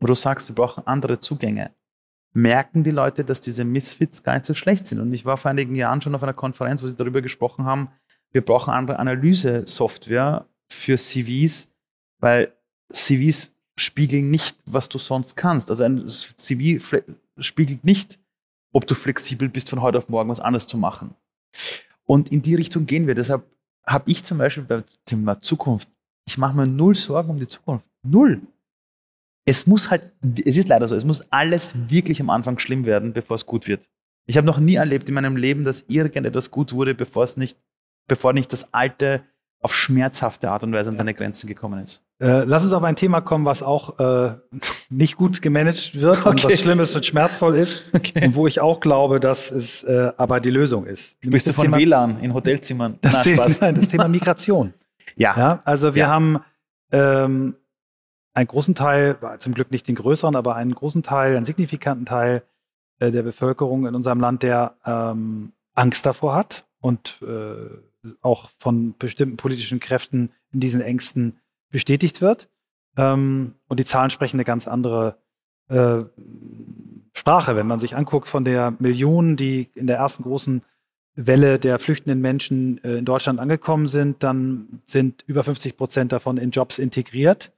[0.00, 1.70] wo du sagst, wir brauchen andere Zugänge,
[2.32, 4.98] merken die Leute, dass diese Misfits gar nicht so schlecht sind.
[4.98, 7.90] Und ich war vor einigen Jahren schon auf einer Konferenz, wo sie darüber gesprochen haben,
[8.32, 11.68] wir brauchen andere Analyse-Software für CVs,
[12.20, 12.52] weil
[12.92, 15.70] CVs spiegeln nicht, was du sonst kannst.
[15.70, 16.84] Also ein CV
[17.38, 18.18] spiegelt nicht,
[18.72, 21.14] ob du flexibel bist, von heute auf morgen was anderes zu machen.
[22.04, 23.14] Und in die Richtung gehen wir.
[23.14, 23.44] Deshalb
[23.86, 25.88] habe ich zum Beispiel beim Thema Zukunft,
[26.26, 27.88] ich mache mir null Sorgen um die Zukunft.
[28.02, 28.42] Null
[29.44, 30.12] es muss halt,
[30.44, 33.66] es ist leider so, es muss alles wirklich am Anfang schlimm werden, bevor es gut
[33.68, 33.88] wird.
[34.26, 37.58] Ich habe noch nie erlebt in meinem Leben, dass irgendetwas gut wurde, bevor es nicht,
[38.08, 39.22] bevor nicht das Alte
[39.64, 42.02] auf schmerzhafte Art und Weise an seine Grenzen gekommen ist.
[42.20, 44.34] Äh, lass uns auf ein Thema kommen, was auch äh,
[44.90, 46.28] nicht gut gemanagt wird okay.
[46.28, 48.26] und was Schlimmes und schmerzvoll ist okay.
[48.26, 51.18] und wo ich auch glaube, dass es äh, aber die Lösung ist.
[51.22, 52.98] Bist du von Thema, WLAN in Hotelzimmern?
[53.00, 54.74] Das, Thema, das Thema Migration.
[55.16, 55.34] ja.
[55.34, 55.62] ja.
[55.64, 56.08] Also wir ja.
[56.08, 56.40] haben
[56.92, 57.56] ähm,
[58.34, 62.42] einen großen Teil, zum Glück nicht den größeren, aber einen großen Teil, einen signifikanten Teil
[62.98, 68.96] äh, der Bevölkerung in unserem Land, der ähm, Angst davor hat und äh, auch von
[68.98, 71.38] bestimmten politischen Kräften in diesen Ängsten
[71.70, 72.48] bestätigt wird.
[72.96, 75.18] Ähm, und die Zahlen sprechen eine ganz andere
[75.68, 76.04] äh,
[77.12, 77.56] Sprache.
[77.56, 80.62] Wenn man sich anguckt von der Million, die in der ersten großen
[81.16, 86.38] Welle der flüchtenden Menschen äh, in Deutschland angekommen sind, dann sind über 50 Prozent davon
[86.38, 87.52] in Jobs integriert.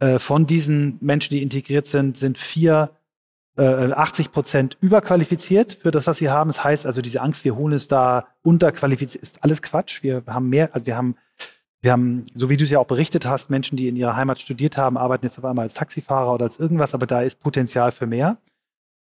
[0.00, 2.90] Äh, von diesen Menschen, die integriert sind, sind vier,
[3.58, 6.48] äh, 80 Prozent überqualifiziert für das, was sie haben.
[6.48, 10.02] Das heißt also, diese Angst, wir holen es da unterqualifiziert, ist alles Quatsch.
[10.02, 11.16] Wir haben mehr, also wir haben,
[11.80, 14.40] wir haben, so wie du es ja auch berichtet hast, Menschen, die in ihrer Heimat
[14.40, 17.92] studiert haben, arbeiten jetzt auf einmal als Taxifahrer oder als irgendwas, aber da ist Potenzial
[17.92, 18.38] für mehr.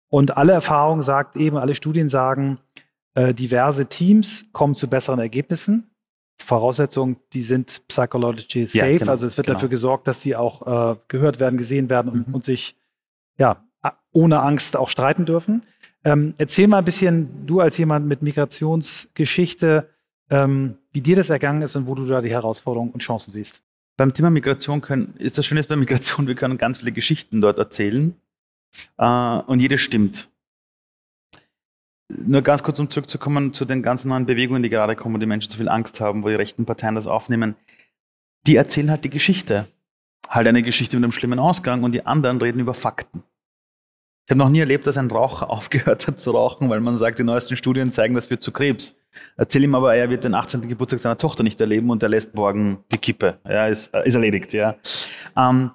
[0.08, 2.58] Und alle Erfahrungen sagt eben, alle Studien sagen,
[3.14, 5.90] äh, diverse Teams kommen zu besseren Ergebnissen.
[6.38, 8.92] Voraussetzungen, die sind psychological safe.
[8.92, 9.56] Ja, genau, also es wird genau.
[9.56, 12.34] dafür gesorgt, dass sie auch äh, gehört werden, gesehen werden und, mhm.
[12.34, 12.76] und, sich
[13.38, 13.65] ja
[14.16, 15.62] ohne Angst auch streiten dürfen.
[16.02, 19.90] Ähm, erzähl mal ein bisschen, du als jemand mit Migrationsgeschichte,
[20.30, 23.60] ähm, wie dir das ergangen ist und wo du da die Herausforderungen und Chancen siehst.
[23.98, 27.58] Beim Thema Migration können, ist das Schöne bei Migration, wir können ganz viele Geschichten dort
[27.58, 28.14] erzählen
[28.96, 30.28] äh, und jede stimmt.
[32.08, 35.26] Nur ganz kurz, um zurückzukommen zu den ganzen neuen Bewegungen, die gerade kommen, wo die
[35.26, 37.54] Menschen zu viel Angst haben, wo die rechten Parteien das aufnehmen.
[38.46, 39.66] Die erzählen halt die Geschichte.
[40.28, 43.22] Halt eine Geschichte mit einem schlimmen Ausgang und die anderen reden über Fakten.
[44.26, 47.18] Ich habe noch nie erlebt, dass ein Raucher aufgehört hat zu rauchen, weil man sagt,
[47.18, 48.98] die neuesten Studien zeigen, das führt zu Krebs.
[49.36, 50.68] Erzähl ihm aber, er wird den 18.
[50.68, 53.38] Geburtstag seiner Tochter nicht erleben und er lässt morgen die Kippe.
[53.48, 54.76] Ja, ist, ist erledigt, ja.
[55.36, 55.70] Ähm,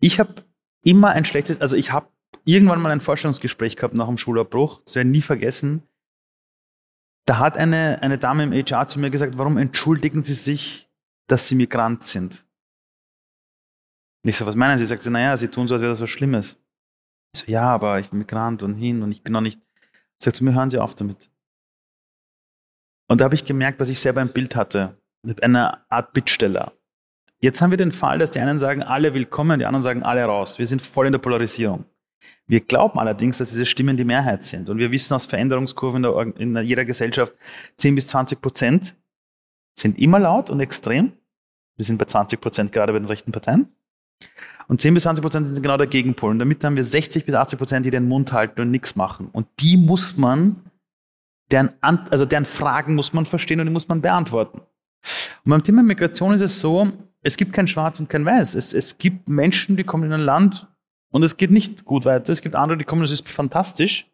[0.00, 0.34] ich habe
[0.82, 2.08] immer ein schlechtes, also ich habe
[2.44, 5.82] irgendwann mal ein Vorstellungsgespräch gehabt nach dem Schulabbruch, das werde ich nie vergessen.
[7.26, 10.88] Da hat eine, eine Dame im HR zu mir gesagt, warum entschuldigen Sie sich,
[11.28, 12.46] dass Sie Migrant sind?
[14.24, 14.86] Und ich so, was meinen Sie?
[14.86, 16.59] Sagt sie, naja, Sie tun so, als wäre das was Schlimmes.
[17.32, 19.60] Ich so, ja, aber ich bin Migrant und hin und ich bin noch nicht.
[20.22, 21.30] Sagt zu mir, hören Sie auf damit.
[23.08, 25.00] Und da habe ich gemerkt, dass ich selber ein Bild hatte.
[25.42, 26.72] Eine Art Bittsteller.
[27.40, 30.24] Jetzt haben wir den Fall, dass die einen sagen, alle willkommen, die anderen sagen, alle
[30.24, 30.58] raus.
[30.58, 31.86] Wir sind voll in der Polarisierung.
[32.46, 34.68] Wir glauben allerdings, dass diese Stimmen die Mehrheit sind.
[34.68, 37.34] Und wir wissen aus Veränderungskurven in, in jeder Gesellschaft,
[37.78, 38.94] 10 bis 20 Prozent
[39.78, 41.12] sind immer laut und extrem.
[41.76, 43.74] Wir sind bei 20 Prozent gerade bei den rechten Parteien.
[44.68, 46.30] Und 10 bis 20 Prozent sind genau der Gegenpol.
[46.30, 49.28] Und damit haben wir 60 bis 80 Prozent, die den Mund halten und nichts machen.
[49.32, 50.56] Und die muss man,
[51.50, 54.60] deren, also deren Fragen muss man verstehen und die muss man beantworten.
[55.44, 56.86] Und beim Thema Migration ist es so,
[57.22, 58.54] es gibt kein Schwarz und kein Weiß.
[58.54, 60.68] Es, es gibt Menschen, die kommen in ein Land
[61.10, 62.32] und es geht nicht gut weiter.
[62.32, 64.09] Es gibt andere, die kommen, das ist fantastisch.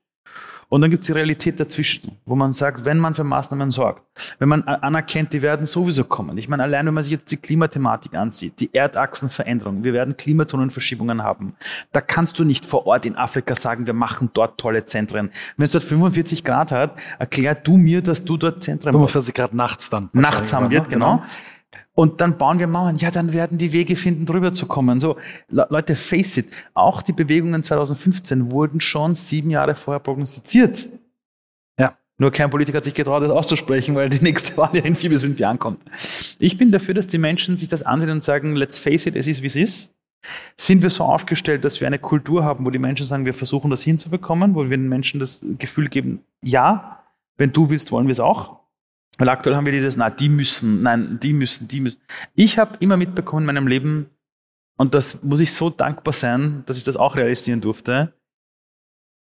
[0.68, 4.02] Und dann gibt es die Realität dazwischen, wo man sagt, wenn man für Maßnahmen sorgt,
[4.38, 6.36] wenn man anerkennt, die werden sowieso kommen.
[6.38, 11.22] Ich meine, allein wenn man sich jetzt die Klimathematik ansieht, die Erdachsenveränderung, wir werden Klimazonenverschiebungen
[11.22, 11.54] haben.
[11.92, 15.30] Da kannst du nicht vor Ort in Afrika sagen, wir machen dort tolle Zentren.
[15.56, 19.54] Wenn es dort 45 Grad hat, erklär du mir, dass du dort Zentren 45 Grad
[19.54, 20.10] nachts dann.
[20.12, 21.18] Nachts haben wir, genau.
[21.18, 21.26] genau.
[21.96, 22.96] Und dann bauen wir Mauern.
[22.96, 25.00] Ja, dann werden die Wege finden, drüber zu kommen.
[25.00, 25.16] So,
[25.48, 26.46] Leute, face it.
[26.74, 30.88] Auch die Bewegungen 2015 wurden schon sieben Jahre vorher prognostiziert.
[31.80, 31.96] Ja.
[32.18, 35.08] Nur kein Politiker hat sich getraut, das auszusprechen, weil die nächste Wahl ja in vier
[35.08, 35.80] bis fünf Jahren kommt.
[36.38, 39.26] Ich bin dafür, dass die Menschen sich das ansehen und sagen, let's face it, es
[39.26, 39.94] ist, wie es ist.
[40.54, 43.70] Sind wir so aufgestellt, dass wir eine Kultur haben, wo die Menschen sagen, wir versuchen
[43.70, 47.02] das hinzubekommen, wo wir den Menschen das Gefühl geben, ja,
[47.38, 48.65] wenn du willst, wollen wir es auch.
[49.18, 52.00] Weil aktuell haben wir dieses, na, die müssen, nein, die müssen, die müssen.
[52.34, 54.10] Ich habe immer mitbekommen in meinem Leben,
[54.76, 58.12] und das muss ich so dankbar sein, dass ich das auch realisieren durfte,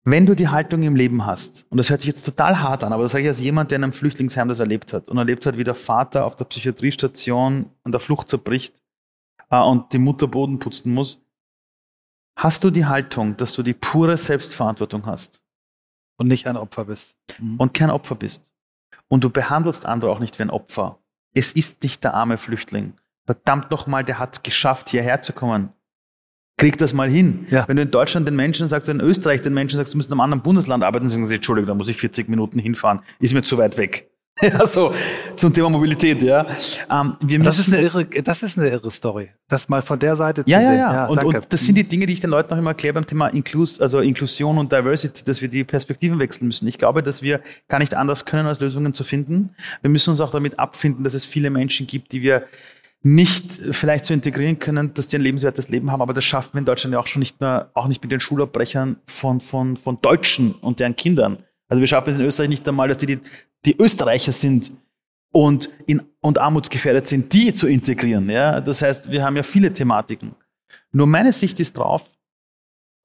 [0.06, 2.92] wenn du die Haltung im Leben hast, und das hört sich jetzt total hart an,
[2.92, 5.46] aber das sage ich als jemand, der in einem Flüchtlingsheim das erlebt hat und erlebt
[5.46, 8.82] hat, wie der Vater auf der Psychiatriestation an der Flucht zerbricht
[9.50, 11.24] äh, und die Mutter Boden putzen muss,
[12.36, 15.42] hast du die Haltung, dass du die pure Selbstverantwortung hast.
[16.16, 17.16] Und nicht ein Opfer bist.
[17.40, 17.56] Mhm.
[17.58, 18.53] Und kein Opfer bist.
[19.08, 20.98] Und du behandelst andere auch nicht wie ein Opfer.
[21.34, 22.94] Es ist nicht der arme Flüchtling.
[23.26, 25.72] Verdammt nochmal, der hat es geschafft, hierher zu kommen.
[26.56, 27.46] Krieg das mal hin.
[27.50, 27.66] Ja.
[27.66, 30.12] Wenn du in Deutschland den Menschen sagst, in Österreich den Menschen sagst, du musst in
[30.12, 33.42] einem anderen Bundesland arbeiten, sagen sie, Entschuldigung, da muss ich 40 Minuten hinfahren, ist mir
[33.42, 34.10] zu weit weg.
[34.42, 34.92] ja, so
[35.36, 36.44] zum Thema Mobilität, ja.
[36.90, 40.44] Ähm, das, ist eine irre, das ist eine irre Story, das mal von der Seite
[40.44, 40.78] zu ja, sehen.
[40.78, 42.94] Ja, ja, und, und, das sind die Dinge, die ich den Leuten auch immer erkläre
[42.94, 46.66] beim Thema Inclus, also Inklusion und Diversity, dass wir die Perspektiven wechseln müssen.
[46.66, 49.54] Ich glaube, dass wir gar nicht anders können, als Lösungen zu finden.
[49.82, 52.44] Wir müssen uns auch damit abfinden, dass es viele Menschen gibt, die wir
[53.02, 56.60] nicht vielleicht so integrieren können, dass die ein lebenswertes Leben haben, aber das schaffen wir
[56.60, 60.00] in Deutschland ja auch schon nicht mehr, auch nicht mit den Schulabbrechern von, von, von
[60.00, 61.38] Deutschen und deren Kindern.
[61.68, 63.20] Also wir schaffen es in Österreich nicht einmal, dass die die
[63.64, 64.70] die Österreicher sind
[65.32, 68.28] und, in, und armutsgefährdet sind, die zu integrieren.
[68.30, 68.60] Ja?
[68.60, 70.34] Das heißt, wir haben ja viele Thematiken.
[70.92, 72.12] Nur meine Sicht ist drauf,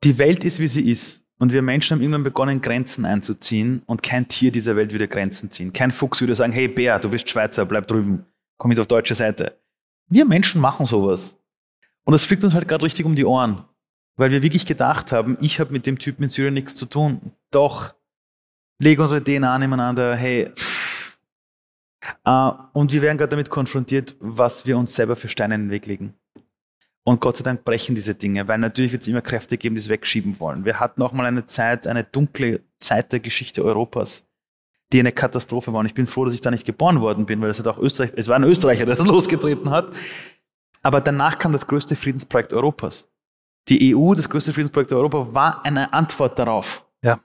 [0.03, 1.21] die Welt ist, wie sie ist.
[1.39, 5.49] Und wir Menschen haben irgendwann begonnen, Grenzen einzuziehen und kein Tier dieser Welt würde Grenzen
[5.49, 5.71] ziehen.
[5.71, 8.25] Kein Fuchs würde sagen, hey Bär, du bist Schweizer, bleib drüben,
[8.57, 9.57] komm mit auf deutsche Seite.
[10.09, 11.37] Wir Menschen machen sowas.
[12.03, 13.63] Und das fliegt uns halt gerade richtig um die Ohren,
[14.17, 17.31] weil wir wirklich gedacht haben, ich habe mit dem Typen in Syrien nichts zu tun.
[17.51, 17.93] Doch,
[18.79, 20.49] legen unsere DNA nebeneinander, hey.
[22.25, 25.69] Uh, und wir werden gerade damit konfrontiert, was wir uns selber für Steine in den
[25.69, 26.15] Weg legen.
[27.03, 29.81] Und Gott sei Dank brechen diese Dinge, weil natürlich wird es immer Kräfte geben, die
[29.81, 30.65] es wegschieben wollen.
[30.65, 34.27] Wir hatten auch mal eine Zeit, eine dunkle Zeit der Geschichte Europas,
[34.93, 35.79] die eine Katastrophe war.
[35.81, 37.79] Und ich bin froh, dass ich da nicht geboren worden bin, weil es hat auch
[37.79, 39.91] Österreich, es war ein Österreicher, der das losgetreten hat.
[40.81, 43.11] Aber danach kam das größte Friedensprojekt Europas.
[43.67, 46.85] Die EU, das größte Friedensprojekt Europas, war eine Antwort darauf.
[47.03, 47.19] Ja.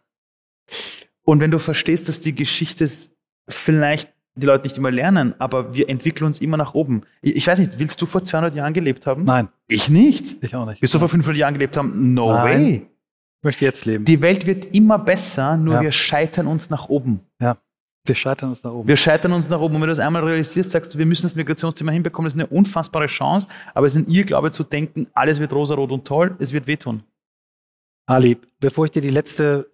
[1.25, 2.89] Und wenn du verstehst, dass die Geschichte
[3.49, 7.03] vielleicht die Leute nicht immer lernen, aber wir entwickeln uns immer nach oben.
[7.22, 9.25] Ich weiß nicht, willst du vor 200 Jahren gelebt haben?
[9.25, 9.49] Nein.
[9.68, 10.43] Ich nicht.
[10.43, 10.83] Ich auch nicht.
[10.83, 12.14] Willst du vor 500 Jahren gelebt haben?
[12.14, 12.45] No Nein.
[12.45, 12.75] way.
[12.77, 14.05] Ich möchte jetzt leben.
[14.05, 15.83] Die Welt wird immer besser, nur ja.
[15.83, 17.20] wir scheitern uns nach oben.
[17.41, 17.57] Ja.
[18.07, 18.89] Wir scheitern uns nach oben.
[18.89, 19.77] Wir scheitern uns nach oben.
[19.77, 22.41] Und wenn du das einmal realisierst, sagst du, wir müssen das Migrationsthema hinbekommen, das ist
[22.41, 26.35] eine unfassbare Chance, aber es ist ein Irrglaube zu denken, alles wird rosarot und toll,
[26.39, 27.03] es wird wehtun.
[28.07, 29.70] Ali, bevor ich dir die letzte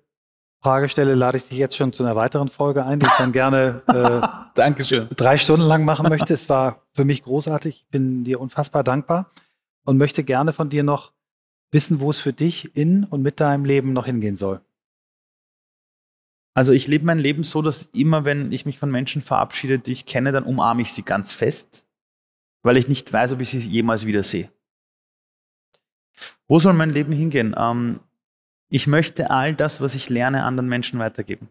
[0.63, 3.33] Frage stelle, lade ich dich jetzt schon zu einer weiteren Folge ein, die ich dann
[3.33, 5.09] gerne äh, Dankeschön.
[5.17, 6.35] drei Stunden lang machen möchte.
[6.35, 7.85] Es war für mich großartig.
[7.85, 9.31] Ich bin dir unfassbar dankbar
[9.85, 11.13] und möchte gerne von dir noch
[11.73, 14.61] wissen, wo es für dich in und mit deinem Leben noch hingehen soll.
[16.53, 19.93] Also ich lebe mein Leben so, dass immer, wenn ich mich von Menschen verabschiede, die
[19.93, 21.87] ich kenne, dann umarme ich sie ganz fest,
[22.63, 24.51] weil ich nicht weiß, ob ich sie jemals wieder sehe.
[26.49, 27.55] Wo soll mein Leben hingehen?
[27.57, 28.01] Ähm,
[28.71, 31.49] ich möchte all das, was ich lerne, anderen Menschen weitergeben.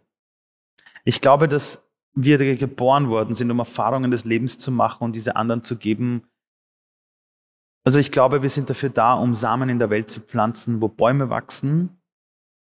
[1.04, 5.36] Ich glaube, dass wir geboren worden sind, um Erfahrungen des Lebens zu machen und diese
[5.36, 6.24] anderen zu geben.
[7.84, 10.88] Also ich glaube, wir sind dafür da, um Samen in der Welt zu pflanzen, wo
[10.88, 12.02] Bäume wachsen,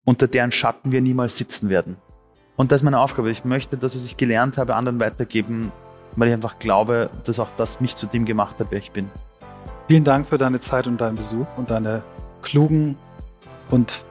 [0.05, 1.97] unter deren Schatten wir niemals sitzen werden.
[2.57, 3.31] Und das ist meine Aufgabe.
[3.31, 5.73] Ich möchte das, was ich gelernt habe, anderen weitergeben,
[6.17, 9.11] weil ich einfach glaube, dass auch das mich zu dem gemacht hat, wer ich bin.
[9.89, 12.03] Vielen Dank für deine Zeit und deinen Besuch und deine
[12.43, 12.97] klugen
[13.71, 14.05] und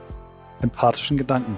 [0.62, 1.56] empathischen Gedanken.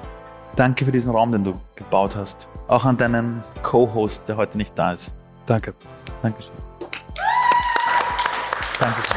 [0.57, 2.49] Danke für diesen Raum, den du gebaut hast.
[2.69, 5.11] Auch an deinen Co-Host, der heute nicht da ist.
[5.47, 5.75] Danke.
[6.23, 6.53] Dankeschön.
[8.79, 9.17] Dankeschön.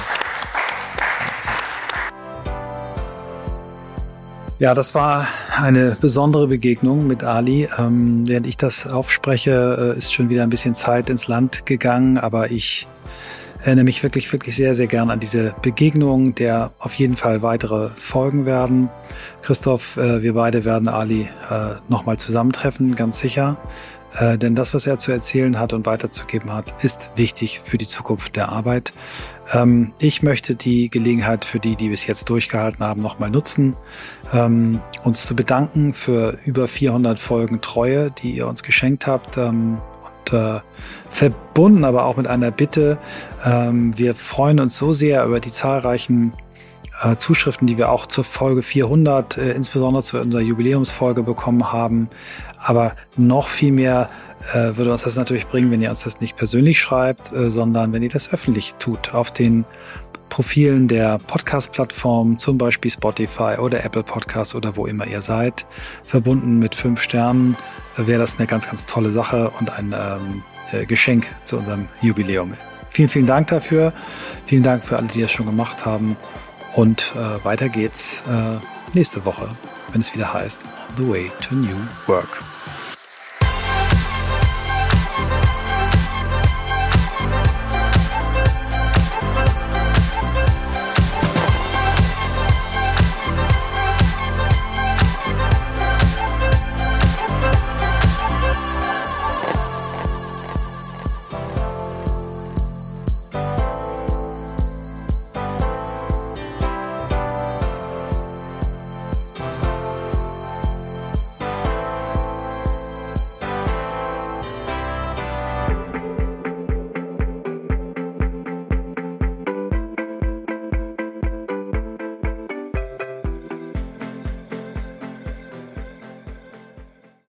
[4.58, 5.28] Ja, das war
[5.62, 7.68] eine besondere Begegnung mit Ali.
[7.78, 12.18] Ähm, während ich das aufspreche, äh, ist schon wieder ein bisschen Zeit ins Land gegangen,
[12.18, 12.88] aber ich
[13.66, 17.90] erinnere mich wirklich, wirklich sehr, sehr gern an diese Begegnung, der auf jeden Fall weitere
[17.96, 18.90] folgen werden.
[19.42, 23.58] Christoph, äh, wir beide werden Ali äh, nochmal zusammentreffen, ganz sicher.
[24.18, 27.88] Äh, denn das, was er zu erzählen hat und weiterzugeben hat, ist wichtig für die
[27.88, 28.94] Zukunft der Arbeit.
[29.52, 33.76] Ähm, ich möchte die Gelegenheit für die, die bis jetzt durchgehalten haben, nochmal nutzen,
[34.32, 39.38] ähm, uns zu bedanken für über 400 Folgen Treue, die ihr uns geschenkt habt.
[40.34, 40.60] Äh,
[41.10, 42.98] verbunden aber auch mit einer Bitte.
[43.46, 46.34] Ähm, wir freuen uns so sehr über die zahlreichen
[47.02, 52.10] äh, Zuschriften, die wir auch zur Folge 400, äh, insbesondere zu unserer Jubiläumsfolge bekommen haben.
[52.58, 54.10] Aber noch viel mehr
[54.54, 57.94] äh, würde uns das natürlich bringen, wenn ihr uns das nicht persönlich schreibt, äh, sondern
[57.94, 59.66] wenn ihr das öffentlich tut auf den
[60.30, 65.66] Profilen der Podcast-Plattform, zum Beispiel Spotify oder Apple Podcast oder wo immer ihr seid,
[66.04, 67.56] verbunden mit fünf Sternen,
[67.98, 72.54] wäre das eine ganz, ganz tolle Sache und ein ähm, äh, Geschenk zu unserem Jubiläum.
[72.90, 73.94] Vielen, vielen Dank dafür.
[74.46, 76.16] Vielen Dank für alle, die das schon gemacht haben.
[76.74, 78.58] Und äh, weiter geht's äh,
[78.94, 79.50] nächste Woche,
[79.92, 81.76] wenn es wieder heißt On the Way to New
[82.08, 82.55] Work.